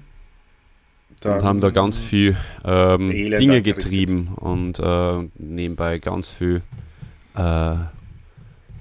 [1.21, 2.35] dann und haben da ganz viel
[2.65, 6.61] ähm, Dinge getrieben und äh, nebenbei ganz viel
[7.35, 7.75] äh,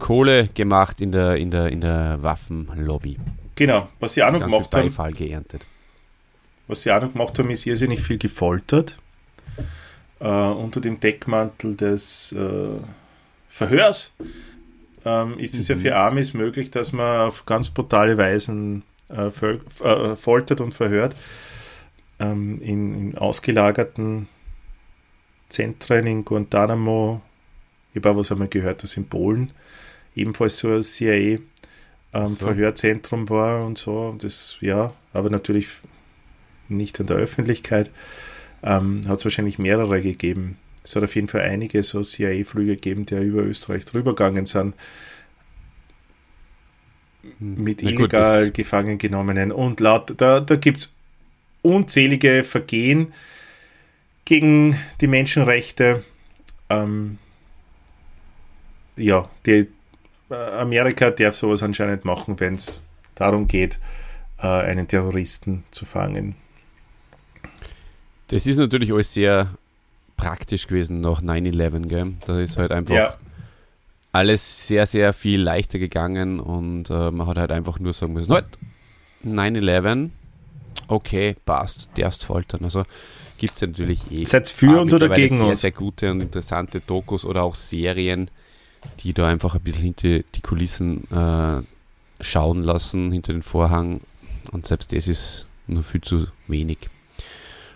[0.03, 3.17] Kohle gemacht in der, in der, in der Waffenlobby.
[3.55, 5.67] Genau, was sie auch noch Ganz gemacht haben, Beifall geerntet.
[6.67, 8.99] Was sie auch noch gemacht haben, ist irrsinnig viel gefoltert.
[10.21, 12.81] Äh, unter dem Deckmantel des äh,
[13.49, 14.13] Verhörs
[15.05, 15.81] ähm, ist es ja Mhm.
[15.81, 21.15] für Amis möglich, dass man auf ganz brutale Weisen äh, äh, foltert und verhört.
[22.19, 24.29] Ähm, in, in ausgelagerten
[25.49, 27.21] Zentren in Guantanamo.
[27.93, 29.53] Ich habe auch was einmal gehört, dass in Polen
[30.15, 31.39] ebenfalls so ein CIA
[32.15, 32.47] ähm, So.
[32.47, 34.15] Verhörzentrum war und so.
[34.21, 35.69] Das, ja, aber natürlich
[36.69, 37.91] nicht an der Öffentlichkeit.
[38.63, 40.57] Ähm, hat es wahrscheinlich mehrere gegeben.
[40.85, 44.75] Es hat auf jeden Fall einige so CIA-Flüge gegeben, die über Österreich drüber gegangen sind,
[47.39, 47.63] Hm.
[47.63, 49.53] mit Na gut, illegal das- gefangen genommenen.
[49.53, 50.93] Und laut, da, da gibt es
[51.63, 53.13] unzählige Vergehen
[54.25, 56.03] gegen die Menschenrechte.
[56.69, 57.19] Ähm,
[58.97, 59.69] ja, die,
[60.33, 63.79] Amerika darf sowas anscheinend machen, wenn es darum geht,
[64.39, 66.35] äh, einen Terroristen zu fangen.
[68.29, 69.51] Das ist natürlich alles sehr
[70.17, 72.13] praktisch gewesen nach 9-11, gell?
[72.27, 73.17] Da ist halt einfach ja.
[74.13, 78.33] alles sehr, sehr viel leichter gegangen und äh, man hat halt einfach nur sagen müssen,
[78.33, 78.47] halt,
[79.27, 80.11] 9-11,
[80.89, 82.65] okay, passt, darfst foltern.
[82.65, 82.85] Also
[83.39, 84.25] gibt es natürlich eh.
[84.25, 85.61] Seid für uns oder gegen sehr, uns?
[85.61, 88.31] Sehr gute und interessante Dokus oder auch Serien,
[89.01, 91.63] die da einfach ein bisschen hinter die Kulissen äh,
[92.21, 94.01] schauen lassen, hinter den Vorhang.
[94.51, 96.79] Und selbst das ist nur viel zu wenig.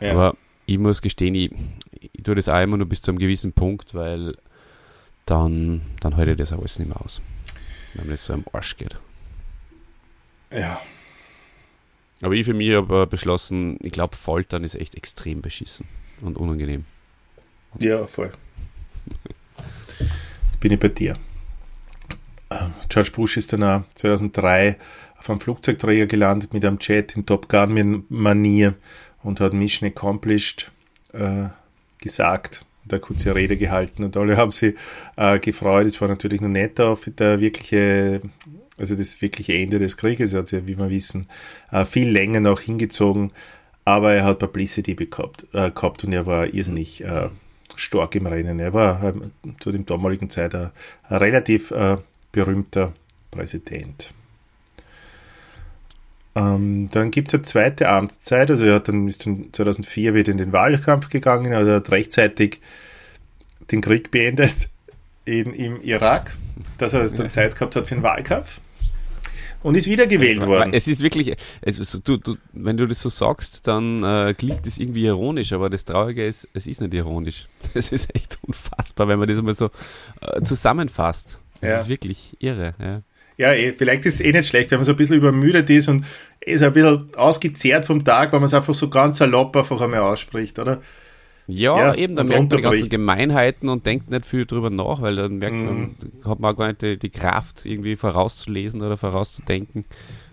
[0.00, 0.12] Ja.
[0.12, 0.36] Aber
[0.66, 1.50] ich muss gestehen, ich,
[2.00, 4.36] ich tue das auch immer nur bis zu einem gewissen Punkt, weil
[5.26, 7.20] dann, dann halte ich das alles nicht mehr aus.
[7.94, 8.96] Wenn es so am Arsch geht.
[10.50, 10.80] Ja.
[12.22, 15.86] Aber ich für mich habe beschlossen, ich glaube, Foltern ist echt extrem beschissen
[16.20, 16.84] und unangenehm.
[17.78, 18.32] Ja, voll.
[20.60, 21.14] Bin ich bei dir.
[22.50, 24.76] Ähm, George Bush ist dann auch 2003
[25.18, 28.74] auf einem Flugzeugträger gelandet mit einem Jet in Top Gun-Manier
[29.22, 30.70] und hat Mission Accomplished
[31.12, 31.48] äh,
[32.00, 34.74] gesagt und eine kurze Rede gehalten und alle haben sich
[35.16, 35.86] äh, gefreut.
[35.86, 38.20] Es war natürlich noch nicht auf der wirkliche,
[38.78, 41.26] also das wirkliche Ende des Krieges, hat sich, wie wir wissen,
[41.72, 43.32] äh, viel länger noch hingezogen,
[43.84, 47.28] aber er hat Publicity bekommt, äh, gehabt und er war irrsinnig äh,
[47.76, 48.58] stark im Rennen.
[48.58, 49.12] Er war äh,
[49.60, 50.70] zu dem damaligen Zeit ein,
[51.08, 51.98] ein relativ äh,
[52.32, 52.92] berühmter
[53.30, 54.12] Präsident.
[56.34, 60.32] Ähm, dann gibt es eine zweite Amtszeit, also er hat dann, ist dann 2004 wieder
[60.32, 62.60] in den Wahlkampf gegangen, also er hat rechtzeitig
[63.70, 64.68] den Krieg beendet
[65.24, 66.36] in, im Irak,
[66.76, 68.60] dass er dann Zeit gehabt hat für den Wahlkampf
[69.62, 70.72] und ist wiedergewählt worden.
[70.74, 74.78] Es ist wirklich, es, du, du, wenn du das so sagst, dann äh, klingt das
[74.78, 77.48] irgendwie ironisch, aber das Traurige ist, es ist nicht ironisch.
[77.74, 79.70] Das ist echt unfassbar, wenn man das einmal so
[80.20, 81.40] äh, zusammenfasst.
[81.60, 81.80] Das ja.
[81.80, 82.74] ist wirklich irre.
[82.80, 83.02] Ja.
[83.38, 85.88] Ja, eh, vielleicht ist es eh nicht schlecht, wenn man so ein bisschen übermüdet ist
[85.88, 86.06] und
[86.40, 90.00] ist ein bisschen ausgezehrt vom Tag, weil man es einfach so ganz salopp einfach einmal
[90.00, 90.80] ausspricht, oder?
[91.48, 95.00] Ja, ja eben, dann merkt man die ganzen Gemeinheiten und denkt nicht viel drüber nach,
[95.00, 95.96] weil dann merkt man, mhm.
[96.24, 99.84] hat man gar nicht die, die, Kraft, irgendwie vorauszulesen oder vorauszudenken.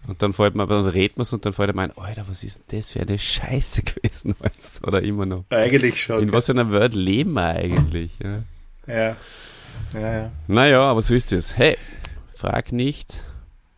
[0.07, 2.43] Und dann fällt man, dann redet man es und dann fällt man ein, Alter, was
[2.43, 4.35] ist denn das für eine Scheiße gewesen?
[4.85, 5.45] Oder immer noch.
[5.49, 6.23] Eigentlich schon.
[6.23, 8.11] In was für einer Welt leben wir eigentlich?
[8.21, 8.43] Ja.
[8.93, 9.15] ja.
[9.93, 10.31] Ja, ja.
[10.47, 11.57] Naja, aber so ist es.
[11.57, 11.77] Hey,
[12.35, 13.23] Frag nicht,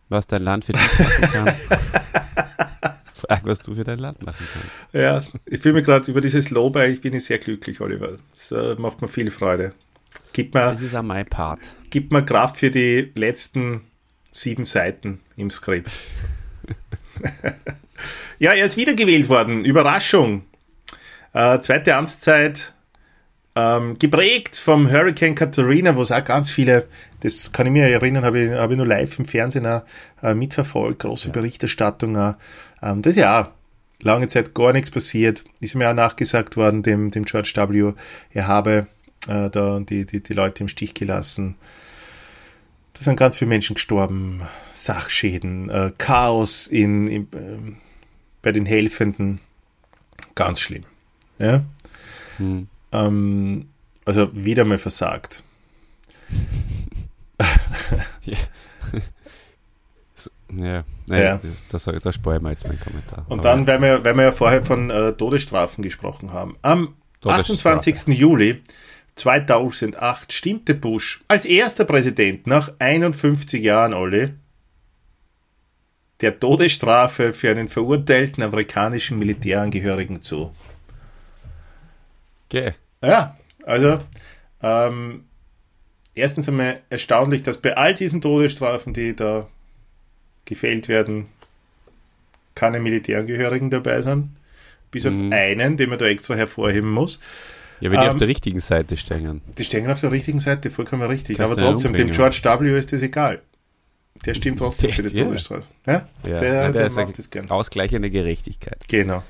[0.08, 1.54] was dein Land für dich machen kann.
[3.16, 4.94] Frag, was du für dein Land machen kannst.
[4.94, 8.18] Ja, ich fühle mich gerade über dieses Lob, ich bin sehr glücklich, Oliver.
[8.34, 9.72] Das äh, macht mir viel Freude.
[10.34, 11.60] Gib mir, das ist auch mein Part.
[11.88, 13.82] Gib mir Kraft für die letzten
[14.30, 15.90] sieben Seiten im Skript.
[18.38, 19.64] ja, er ist wiedergewählt worden.
[19.64, 20.44] Überraschung.
[21.32, 22.74] Äh, zweite Amtszeit
[23.54, 26.86] ähm, geprägt vom Hurricane Katrina, wo es auch ganz viele,
[27.20, 29.82] das kann ich mir erinnern, habe ich, hab ich nur live im Fernsehen auch,
[30.22, 31.32] äh, mitverfolgt, große ja.
[31.32, 32.16] Berichterstattung.
[32.18, 32.34] Auch.
[32.82, 33.48] Ähm, das ist ja auch
[34.00, 35.44] lange Zeit gar nichts passiert.
[35.60, 37.92] Ist mir auch nachgesagt worden, dem, dem George W.,
[38.32, 38.86] er habe
[39.28, 41.56] äh, da die, die, die Leute im Stich gelassen.
[42.94, 47.74] Da sind ganz viele Menschen gestorben, Sachschäden, äh, Chaos in, in äh,
[48.42, 49.40] bei den Helfenden.
[50.34, 50.84] Ganz schlimm.
[51.38, 51.64] Ja?
[52.38, 52.68] Hm.
[52.92, 53.68] Ähm,
[54.04, 55.42] also wieder mal versagt.
[60.52, 60.84] ja.
[61.06, 61.40] Naja, ja.
[61.70, 63.24] Das, das, das spare ich mir jetzt meinen Kommentar.
[63.28, 66.94] Und Aber dann, weil wir, weil wir ja vorher von äh, Todesstrafen gesprochen haben, am
[67.24, 68.08] 28.
[68.08, 68.62] Juli
[69.16, 74.34] 2008 stimmte Bush als erster Präsident nach 51 Jahren, Olli,
[76.20, 80.52] der Todesstrafe für einen verurteilten amerikanischen Militärangehörigen zu.
[82.48, 82.74] Okay.
[83.02, 83.98] Ja, also
[84.62, 85.24] ähm,
[86.14, 89.48] erstens einmal erstaunlich, dass bei all diesen Todesstrafen, die da
[90.46, 91.26] gefällt werden,
[92.54, 94.30] keine Militärangehörigen dabei sind.
[94.90, 95.26] Bis mhm.
[95.26, 97.20] auf einen, den man da extra hervorheben muss.
[97.80, 99.42] Ja, wenn die ähm, auf der richtigen Seite stehen.
[99.58, 101.36] Die stehen auf der richtigen Seite, vollkommen richtig.
[101.36, 102.78] Kannst Aber trotzdem, dem George W.
[102.78, 103.42] ist das egal.
[104.24, 105.64] Der stimmt trotzdem für die Todesstrafe.
[105.86, 105.92] Ja?
[105.92, 106.08] ja?
[106.24, 107.50] Der, ja, der, der macht das gern.
[107.50, 108.78] Ausgleichende Gerechtigkeit.
[108.88, 109.22] Genau.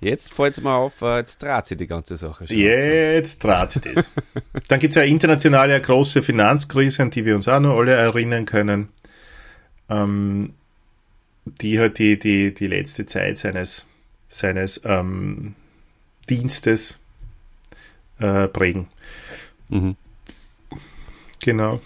[0.00, 2.56] Jetzt fällt es mir auf, äh, jetzt dreht sich die ganze Sache schon.
[2.56, 4.10] Jetzt dreht sich das.
[4.68, 7.92] Dann gibt es eine internationale eine große Finanzkrise, an die wir uns auch noch alle
[7.92, 8.88] erinnern können,
[9.88, 10.54] ähm,
[11.44, 13.84] die halt die, die, die letzte Zeit seines,
[14.28, 15.54] seines ähm,
[16.28, 16.98] Dienstes
[18.18, 18.88] äh, prägen.
[19.68, 19.96] Mhm.
[21.40, 21.80] Genau.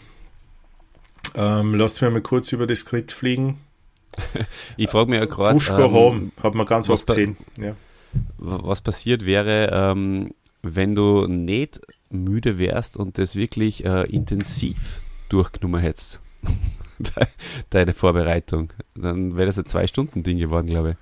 [1.34, 3.58] Ähm, lasst mich mal kurz über das Skript fliegen.
[4.76, 5.54] ich frage mich ja gerade.
[5.54, 7.36] Push go ähm, home, hat man ganz oft gesehen.
[7.58, 7.74] Ja
[8.38, 10.30] was passiert wäre, ähm,
[10.62, 11.80] wenn du nicht
[12.10, 16.20] müde wärst und das wirklich äh, intensiv durchgenommen hättest.
[17.70, 18.72] Deine Vorbereitung.
[18.94, 20.96] Dann wäre das ein Zwei-Stunden-Ding geworden, glaube ich.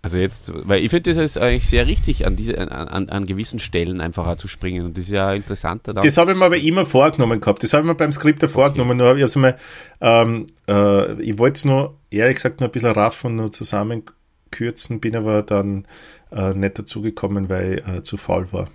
[0.00, 3.58] Also jetzt, weil ich finde das ist eigentlich sehr richtig, an diese, an, an gewissen
[3.58, 4.86] Stellen einfach auch zu springen.
[4.86, 5.92] Und das ist ja interessanter.
[5.92, 6.04] Dann.
[6.04, 7.64] Das habe ich mir aber immer vorgenommen gehabt.
[7.64, 8.52] Das habe ich mir beim Skript okay.
[8.52, 8.96] vorgenommen.
[8.96, 9.58] Nur, ich, mal,
[10.00, 15.00] ähm, äh, ich wollte es nur, ehrlich gesagt, nur ein bisschen raffen und nur zusammenkürzen,
[15.00, 15.84] bin aber dann
[16.30, 18.68] äh, nicht dazu gekommen, weil ich äh, zu faul war.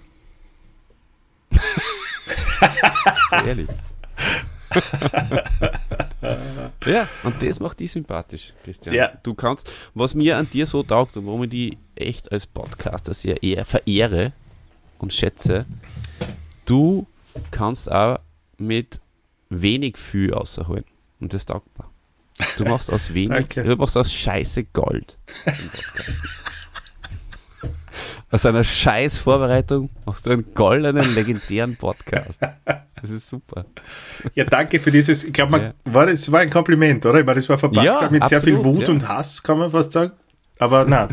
[3.45, 3.67] Ehrlich.
[6.85, 8.95] ja, und das macht dich sympathisch, Christian.
[8.95, 9.11] Ja.
[9.23, 13.13] Du kannst, was mir an dir so taugt und warum ich dich echt als Podcaster
[13.13, 14.31] sehr eher verehre
[14.99, 15.65] und schätze,
[16.65, 17.07] du
[17.51, 18.19] kannst auch
[18.57, 18.99] mit
[19.49, 20.85] wenig viel außerholen.
[21.19, 21.85] Und das taugt mir.
[22.57, 25.17] Du machst aus wenig, du machst aus Scheiße Gold.
[28.33, 32.41] aus einer scheiß Vorbereitung machst du einen goldenen, legendären Podcast.
[32.99, 33.65] Das ist super.
[34.33, 35.73] Ja, danke für dieses, ich glaube, ja.
[35.83, 37.19] war, das war ein Kompliment, oder?
[37.19, 38.93] Ich meine, das war verpackt ja, mit absolut, sehr viel Wut ja.
[38.93, 40.13] und Hass, kann man fast sagen.
[40.57, 41.09] Aber na,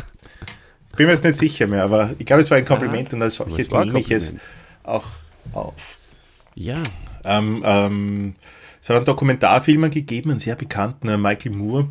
[0.96, 3.34] bin mir jetzt nicht sicher mehr, aber ich glaube, es war ein Kompliment und als
[3.34, 4.34] solches nehme ich es
[4.82, 5.06] auch
[5.52, 5.98] auf.
[6.54, 6.82] Ja.
[7.24, 8.34] Ähm, ähm,
[8.80, 11.90] es hat einen Dokumentarfilmer gegeben, einen sehr bekannten, äh, Michael Moore.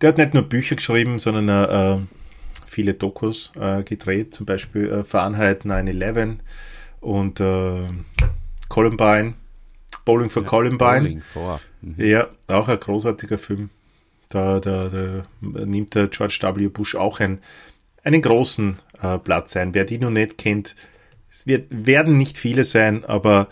[0.00, 1.98] Der hat nicht nur Bücher geschrieben, sondern äh,
[2.74, 6.38] viele Dokus äh, gedreht, zum Beispiel äh, Fahrenheit 9-11
[7.00, 7.88] und äh,
[8.68, 9.34] Columbine,
[10.04, 11.00] Bowling for ja, Columbine.
[11.00, 11.60] Bowling for.
[11.80, 11.94] Mhm.
[11.98, 13.70] Ja, auch ein großartiger Film.
[14.28, 16.68] Da, da, da nimmt der George W.
[16.68, 17.38] Bush auch ein,
[18.02, 19.74] einen großen äh, Platz ein.
[19.74, 20.74] Wer die noch nicht kennt,
[21.30, 23.48] es wird, werden nicht viele sein, aber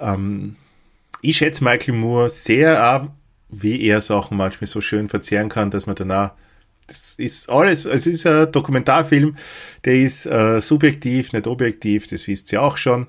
[0.00, 0.56] ähm,
[1.20, 3.12] ich schätze Michael Moore sehr
[3.52, 6.32] wie er Sachen manchmal so schön verzehren kann, dass man danach
[6.86, 9.36] das ist alles, es ist ein Dokumentarfilm,
[9.84, 13.06] der ist äh, subjektiv, nicht objektiv, das wisst ihr auch schon.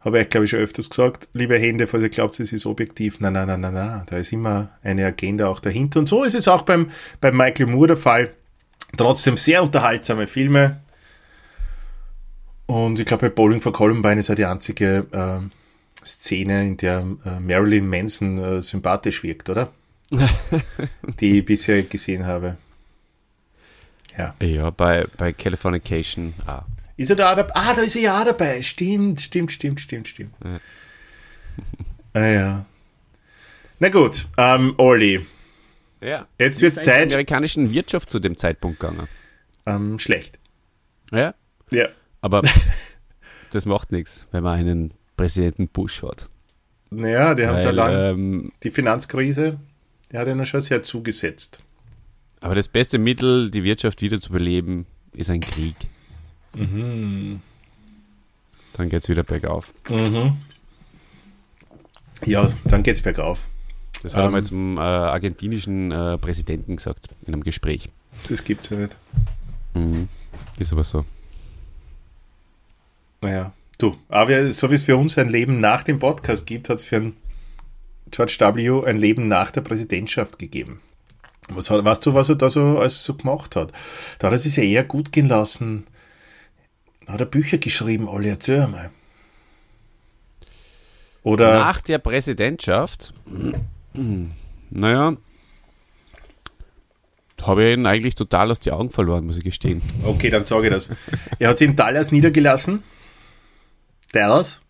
[0.00, 3.18] Habe ich, glaube ich, schon öfters gesagt, liebe Hände, falls ihr glaubt, es ist objektiv.
[3.18, 4.02] Nein, nein, nein, nein, nein.
[4.06, 5.98] Da ist immer eine Agenda auch dahinter.
[5.98, 6.90] Und so ist es auch beim,
[7.20, 8.30] beim Michael Moore der Fall.
[8.96, 10.80] Trotzdem sehr unterhaltsame Filme.
[12.66, 17.04] Und ich glaube, bei Bowling for Columbine ist ja die einzige äh, Szene, in der
[17.24, 19.72] äh, Marilyn Manson äh, sympathisch wirkt, oder?
[21.20, 22.56] die ich bisher gesehen habe.
[24.18, 26.64] Ja, ja bei, bei Californication auch.
[26.96, 27.54] Ist er da dabei?
[27.54, 28.60] Ah, da ist er ja auch dabei.
[28.62, 30.34] Stimmt, stimmt, stimmt, stimmt, stimmt.
[30.44, 30.60] Ja.
[32.20, 32.64] ah ja.
[33.78, 35.24] Na gut, ähm, Olli.
[36.00, 36.26] Ja.
[36.38, 37.10] Jetzt wird es Zeit.
[37.10, 39.06] der amerikanischen Wirtschaft zu dem Zeitpunkt gegangen.
[39.66, 40.40] Ähm, schlecht.
[41.12, 41.34] Ja?
[41.70, 41.88] Ja.
[42.20, 42.42] Aber
[43.52, 46.28] das macht nichts, wenn man einen Präsidenten Bush hat.
[46.90, 49.60] Naja, die haben schon lange ähm, die Finanzkrise,
[50.10, 51.62] der hat ihnen schon sehr zugesetzt.
[52.40, 55.74] Aber das beste Mittel, die Wirtschaft wieder zu beleben, ist ein Krieg.
[56.54, 57.40] Mhm.
[58.74, 59.72] Dann geht es wieder bergauf.
[59.88, 60.36] Mhm.
[62.24, 63.48] Ja, dann geht es bergauf.
[64.02, 67.90] Das hat ähm, er mal zum äh, argentinischen äh, Präsidenten gesagt in einem Gespräch.
[68.28, 68.96] Das gibt es ja nicht.
[69.74, 70.08] Mhm.
[70.58, 71.04] Ist aber so.
[73.20, 76.78] Naja, du, aber so wie es für uns ein Leben nach dem Podcast gibt, hat
[76.78, 77.12] es für
[78.10, 78.86] George W.
[78.86, 80.80] ein Leben nach der Präsidentschaft gegeben.
[81.50, 83.72] Was hat, weißt du, was er da so alles so gemacht hat?
[84.18, 85.84] Da hat er sich ja eher gut gehen lassen
[87.08, 88.90] hat er Bücher geschrieben, Olli, erzähl mal.
[91.22, 93.12] Oder Nach der Präsidentschaft,
[94.70, 95.16] naja,
[97.42, 99.82] habe ich ihn eigentlich total aus den Augen verloren, muss ich gestehen.
[100.04, 100.90] Okay, dann sage ich das.
[101.38, 102.82] Er hat sich in Dallas niedergelassen,
[104.12, 104.60] Dallas,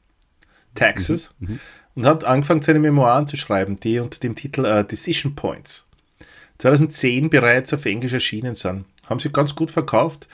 [0.75, 1.61] Texas, mhm, mhm.
[1.97, 5.88] und hat angefangen, seine Memoiren zu schreiben, die unter dem Titel uh, Decision Points
[6.59, 8.85] 2010 bereits auf Englisch erschienen sind.
[9.07, 10.29] Haben sie ganz gut verkauft.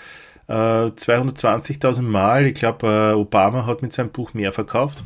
[0.49, 2.47] 220.000 äh, Mal.
[2.47, 5.05] Ich glaube, äh, Obama hat mit seinem Buch mehr verkauft.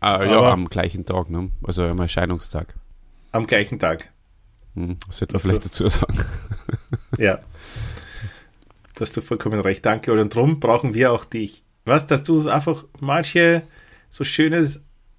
[0.00, 1.50] Ah, ja, Aber am gleichen Tag, ne?
[1.62, 2.74] also am Erscheinungstag.
[3.32, 4.10] Am gleichen Tag.
[4.74, 5.68] Hm, das sollte man vielleicht du?
[5.68, 6.24] dazu sagen.
[7.18, 7.40] ja.
[8.94, 9.84] Da hast du vollkommen recht.
[9.84, 11.62] Danke, Und darum brauchen wir auch dich.
[11.84, 13.62] Was, dass du einfach manche
[14.10, 14.68] so schöne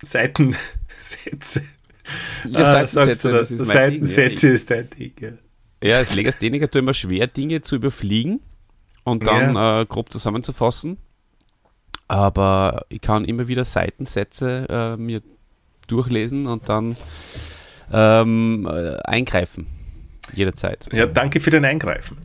[0.01, 1.63] Seitensätze
[2.47, 3.49] ja, ah, sagst du das?
[3.49, 4.53] das ist Seitensätze ja.
[4.53, 5.29] ist dein Ding, ja.
[5.81, 8.41] Ja, als Legastheniker tut immer schwer, Dinge zu überfliegen
[9.03, 9.81] und dann ja.
[9.81, 10.97] äh, grob zusammenzufassen.
[12.07, 15.21] Aber ich kann immer wieder Seitensätze äh, mir
[15.87, 16.97] durchlesen und dann
[17.91, 19.67] ähm, äh, eingreifen.
[20.33, 20.87] Jederzeit.
[20.91, 22.17] Ja, danke für dein Eingreifen.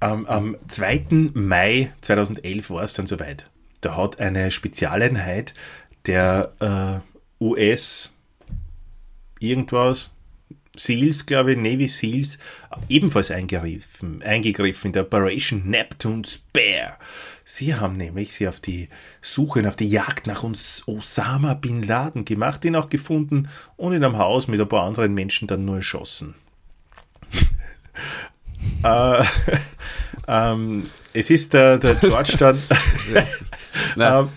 [0.00, 1.30] Ähm, am 2.
[1.34, 3.50] Mai 2011 war es dann soweit.
[3.80, 5.54] Da hat eine Spezialeinheit
[6.06, 8.13] der äh, US
[9.50, 10.10] irgendwas,
[10.76, 12.38] Seals, glaube ich, Navy Seals,
[12.88, 16.96] ebenfalls eingegriffen, eingegriffen in der Operation Neptune Spare.
[17.44, 18.88] Sie haben nämlich sie auf die
[19.20, 23.92] Suche und auf die Jagd nach uns Osama Bin Laden gemacht, ihn auch gefunden und
[23.92, 26.34] in einem Haus mit ein paar anderen Menschen dann nur erschossen.
[28.82, 29.24] äh,
[30.26, 32.62] ähm, es ist der, der George dann.
[33.96, 34.30] Ähm,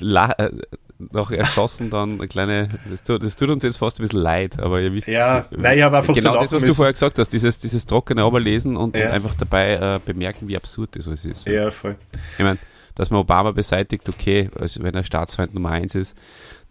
[0.00, 0.50] äh,
[0.98, 2.68] noch erschossen, dann eine kleine.
[2.88, 5.08] Das tut, das tut, uns jetzt fast ein bisschen leid, aber ihr wisst.
[5.08, 6.66] Ja, nein, ich habe einfach genau so das, was müssen.
[6.66, 9.06] du vorher gesagt hast, dieses, dieses trockene lesen und, ja.
[9.06, 11.46] und einfach dabei äh, bemerken, wie absurd das alles ist.
[11.46, 11.96] Ja, voll.
[12.38, 12.58] Ich meine,
[12.94, 16.16] dass man Obama beseitigt, okay, also wenn er Staatsfeind Nummer eins ist,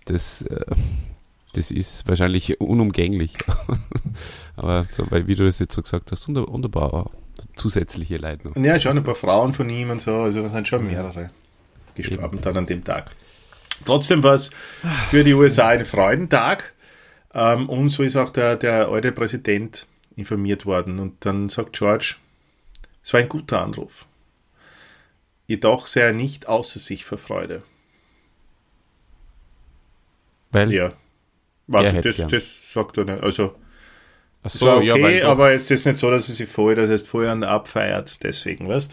[0.05, 0.65] das, äh,
[1.53, 3.35] das ist wahrscheinlich unumgänglich.
[4.55, 7.11] aber so, weil, wie du das jetzt so gesagt hast, wunderbar.
[7.55, 8.55] Zusätzliche Leid noch.
[8.55, 11.31] Ja, schon ein paar Frauen von ihm und so, also es sind schon mehrere
[11.95, 12.41] gestorben Eben.
[12.41, 13.11] dann an dem Tag.
[13.85, 14.51] Trotzdem war es
[15.09, 16.73] für die USA ein Freudentag.
[17.33, 20.99] Ähm, und so ist auch der, der alte Präsident informiert worden.
[20.99, 22.15] Und dann sagt George,
[23.03, 24.05] es war ein guter Anruf.
[25.47, 27.63] Jedoch sei er nicht außer sich vor Freude.
[30.51, 30.71] Weil?
[30.71, 30.93] Ja.
[31.67, 33.23] Was, das, das sagt er nicht.
[33.23, 33.55] Also,
[34.43, 36.89] Ach so, war okay, ja, aber es ist nicht so, dass er sich vorher, das
[36.89, 38.91] heißt vorher abfeiert, deswegen, weißt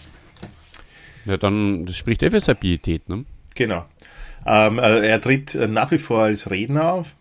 [1.27, 3.25] Ja, dann, das spricht eh für seine Pietät, ne?
[3.57, 3.85] Genau.
[4.53, 7.15] Ähm, äh, er tritt nach wie vor als Redner auf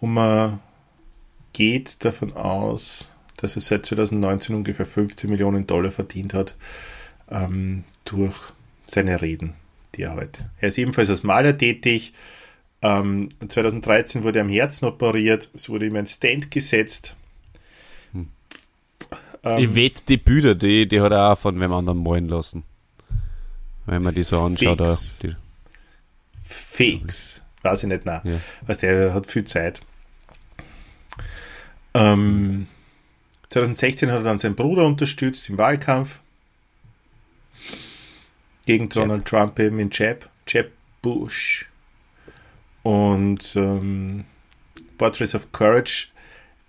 [0.00, 0.60] und man
[1.54, 6.56] geht davon aus, dass er seit 2019 ungefähr 15 Millionen Dollar verdient hat
[7.30, 8.36] ähm, durch
[8.84, 9.54] seine Reden,
[9.94, 10.50] die er heute.
[10.60, 12.12] Er ist ebenfalls als Maler tätig.
[12.82, 17.16] Ähm, 2013 wurde er am Herzen operiert, es wurde ihm ein Stand gesetzt.
[18.12, 18.28] Hm.
[19.42, 22.62] Ähm, ich wette, die Bilder, die, die hat er auch von wem anderen malen lassen.
[23.86, 24.76] Wenn man die so anschaut.
[24.76, 25.18] Fix.
[25.22, 25.36] Da, die
[26.48, 27.42] Fix.
[27.62, 28.20] Weiß ich nicht, nein.
[28.24, 28.40] Ja.
[28.66, 29.80] Weißt der hat viel Zeit.
[31.94, 32.66] Ähm,
[33.48, 36.20] 2016 hat er dann seinen Bruder unterstützt im Wahlkampf
[38.66, 39.26] gegen Donald Jeb.
[39.26, 40.72] Trump eben in Jeb, Jeb
[41.02, 41.66] Bush.
[42.82, 44.24] Und ähm,
[44.98, 46.08] Portraits of Courage,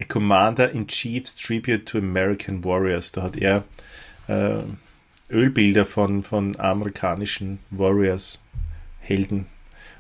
[0.02, 3.12] a Commander in Chief's Tribute to American Warriors.
[3.12, 3.66] Da hat er
[4.28, 4.64] äh,
[5.30, 8.42] Ölbilder von, von amerikanischen Warriors,
[9.00, 9.48] Helden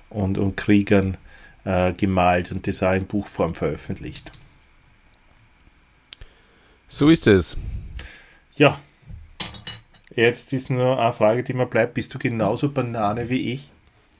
[0.10, 1.18] und, und Kriegern
[1.64, 4.32] äh, gemalt und das auch in Buchform veröffentlicht.
[6.88, 7.58] So ist es.
[8.56, 8.80] Ja.
[10.16, 11.94] Jetzt ist nur eine Frage, die mir bleibt.
[11.94, 13.70] Bist du genauso Banane wie ich?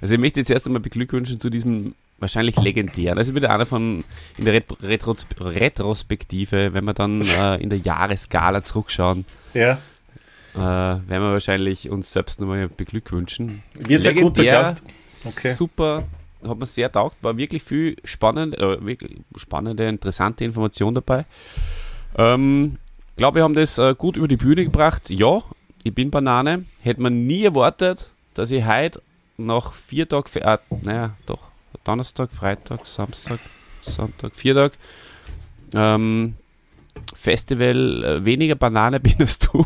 [0.00, 3.18] also ich möchte jetzt erst einmal beglückwünschen zu diesem wahrscheinlich legendären.
[3.18, 4.04] Also wieder einer von
[4.36, 9.24] in der Retro Retrospektive, wenn wir dann äh, in der Jahresskala zurückschauen.
[9.54, 9.78] Ja.
[10.56, 13.62] Äh, werden wir wahrscheinlich uns selbst nochmal beglückwünschen.
[13.74, 14.82] Wird sehr gut geklappt.
[15.24, 15.54] Okay.
[15.54, 16.04] Super,
[16.46, 21.24] hat mir sehr taugt, war wirklich viel spannend, äh, wirklich spannende, interessante Information dabei.
[22.16, 22.78] Ähm,
[23.16, 25.10] glaube, wir haben das äh, gut über die Bühne gebracht.
[25.10, 25.42] Ja,
[25.82, 26.64] ich bin Banane.
[26.80, 29.02] Hätte man nie erwartet, dass ich heute
[29.36, 31.42] nach vier Tagen, äh, naja, doch,
[31.84, 33.38] Donnerstag, Freitag, Samstag,
[33.82, 34.74] Sonntag, vier Tage,
[35.72, 36.36] ähm,
[37.14, 39.64] Festival äh, weniger Banane bin als du.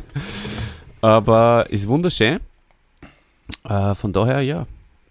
[1.00, 2.40] Aber ist wunderschön.
[3.64, 4.66] Äh, von daher, ja,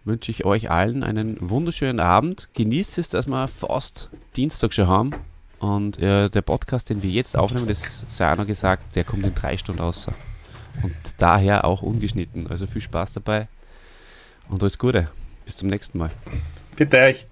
[0.06, 2.50] wünsche ich euch allen einen wunderschönen Abend.
[2.54, 5.12] Genießt es, dass wir fast Dienstag schon haben.
[5.60, 9.26] Und äh, der Podcast, den wir jetzt aufnehmen, das sei auch noch gesagt, der kommt
[9.26, 10.08] in drei Stunden raus.
[10.82, 12.48] Und daher auch ungeschnitten.
[12.48, 13.48] Also viel Spaß dabei
[14.50, 15.10] und alles Gute.
[15.46, 16.12] Bis zum nächsten Mal.
[16.76, 17.28] Bitte euch.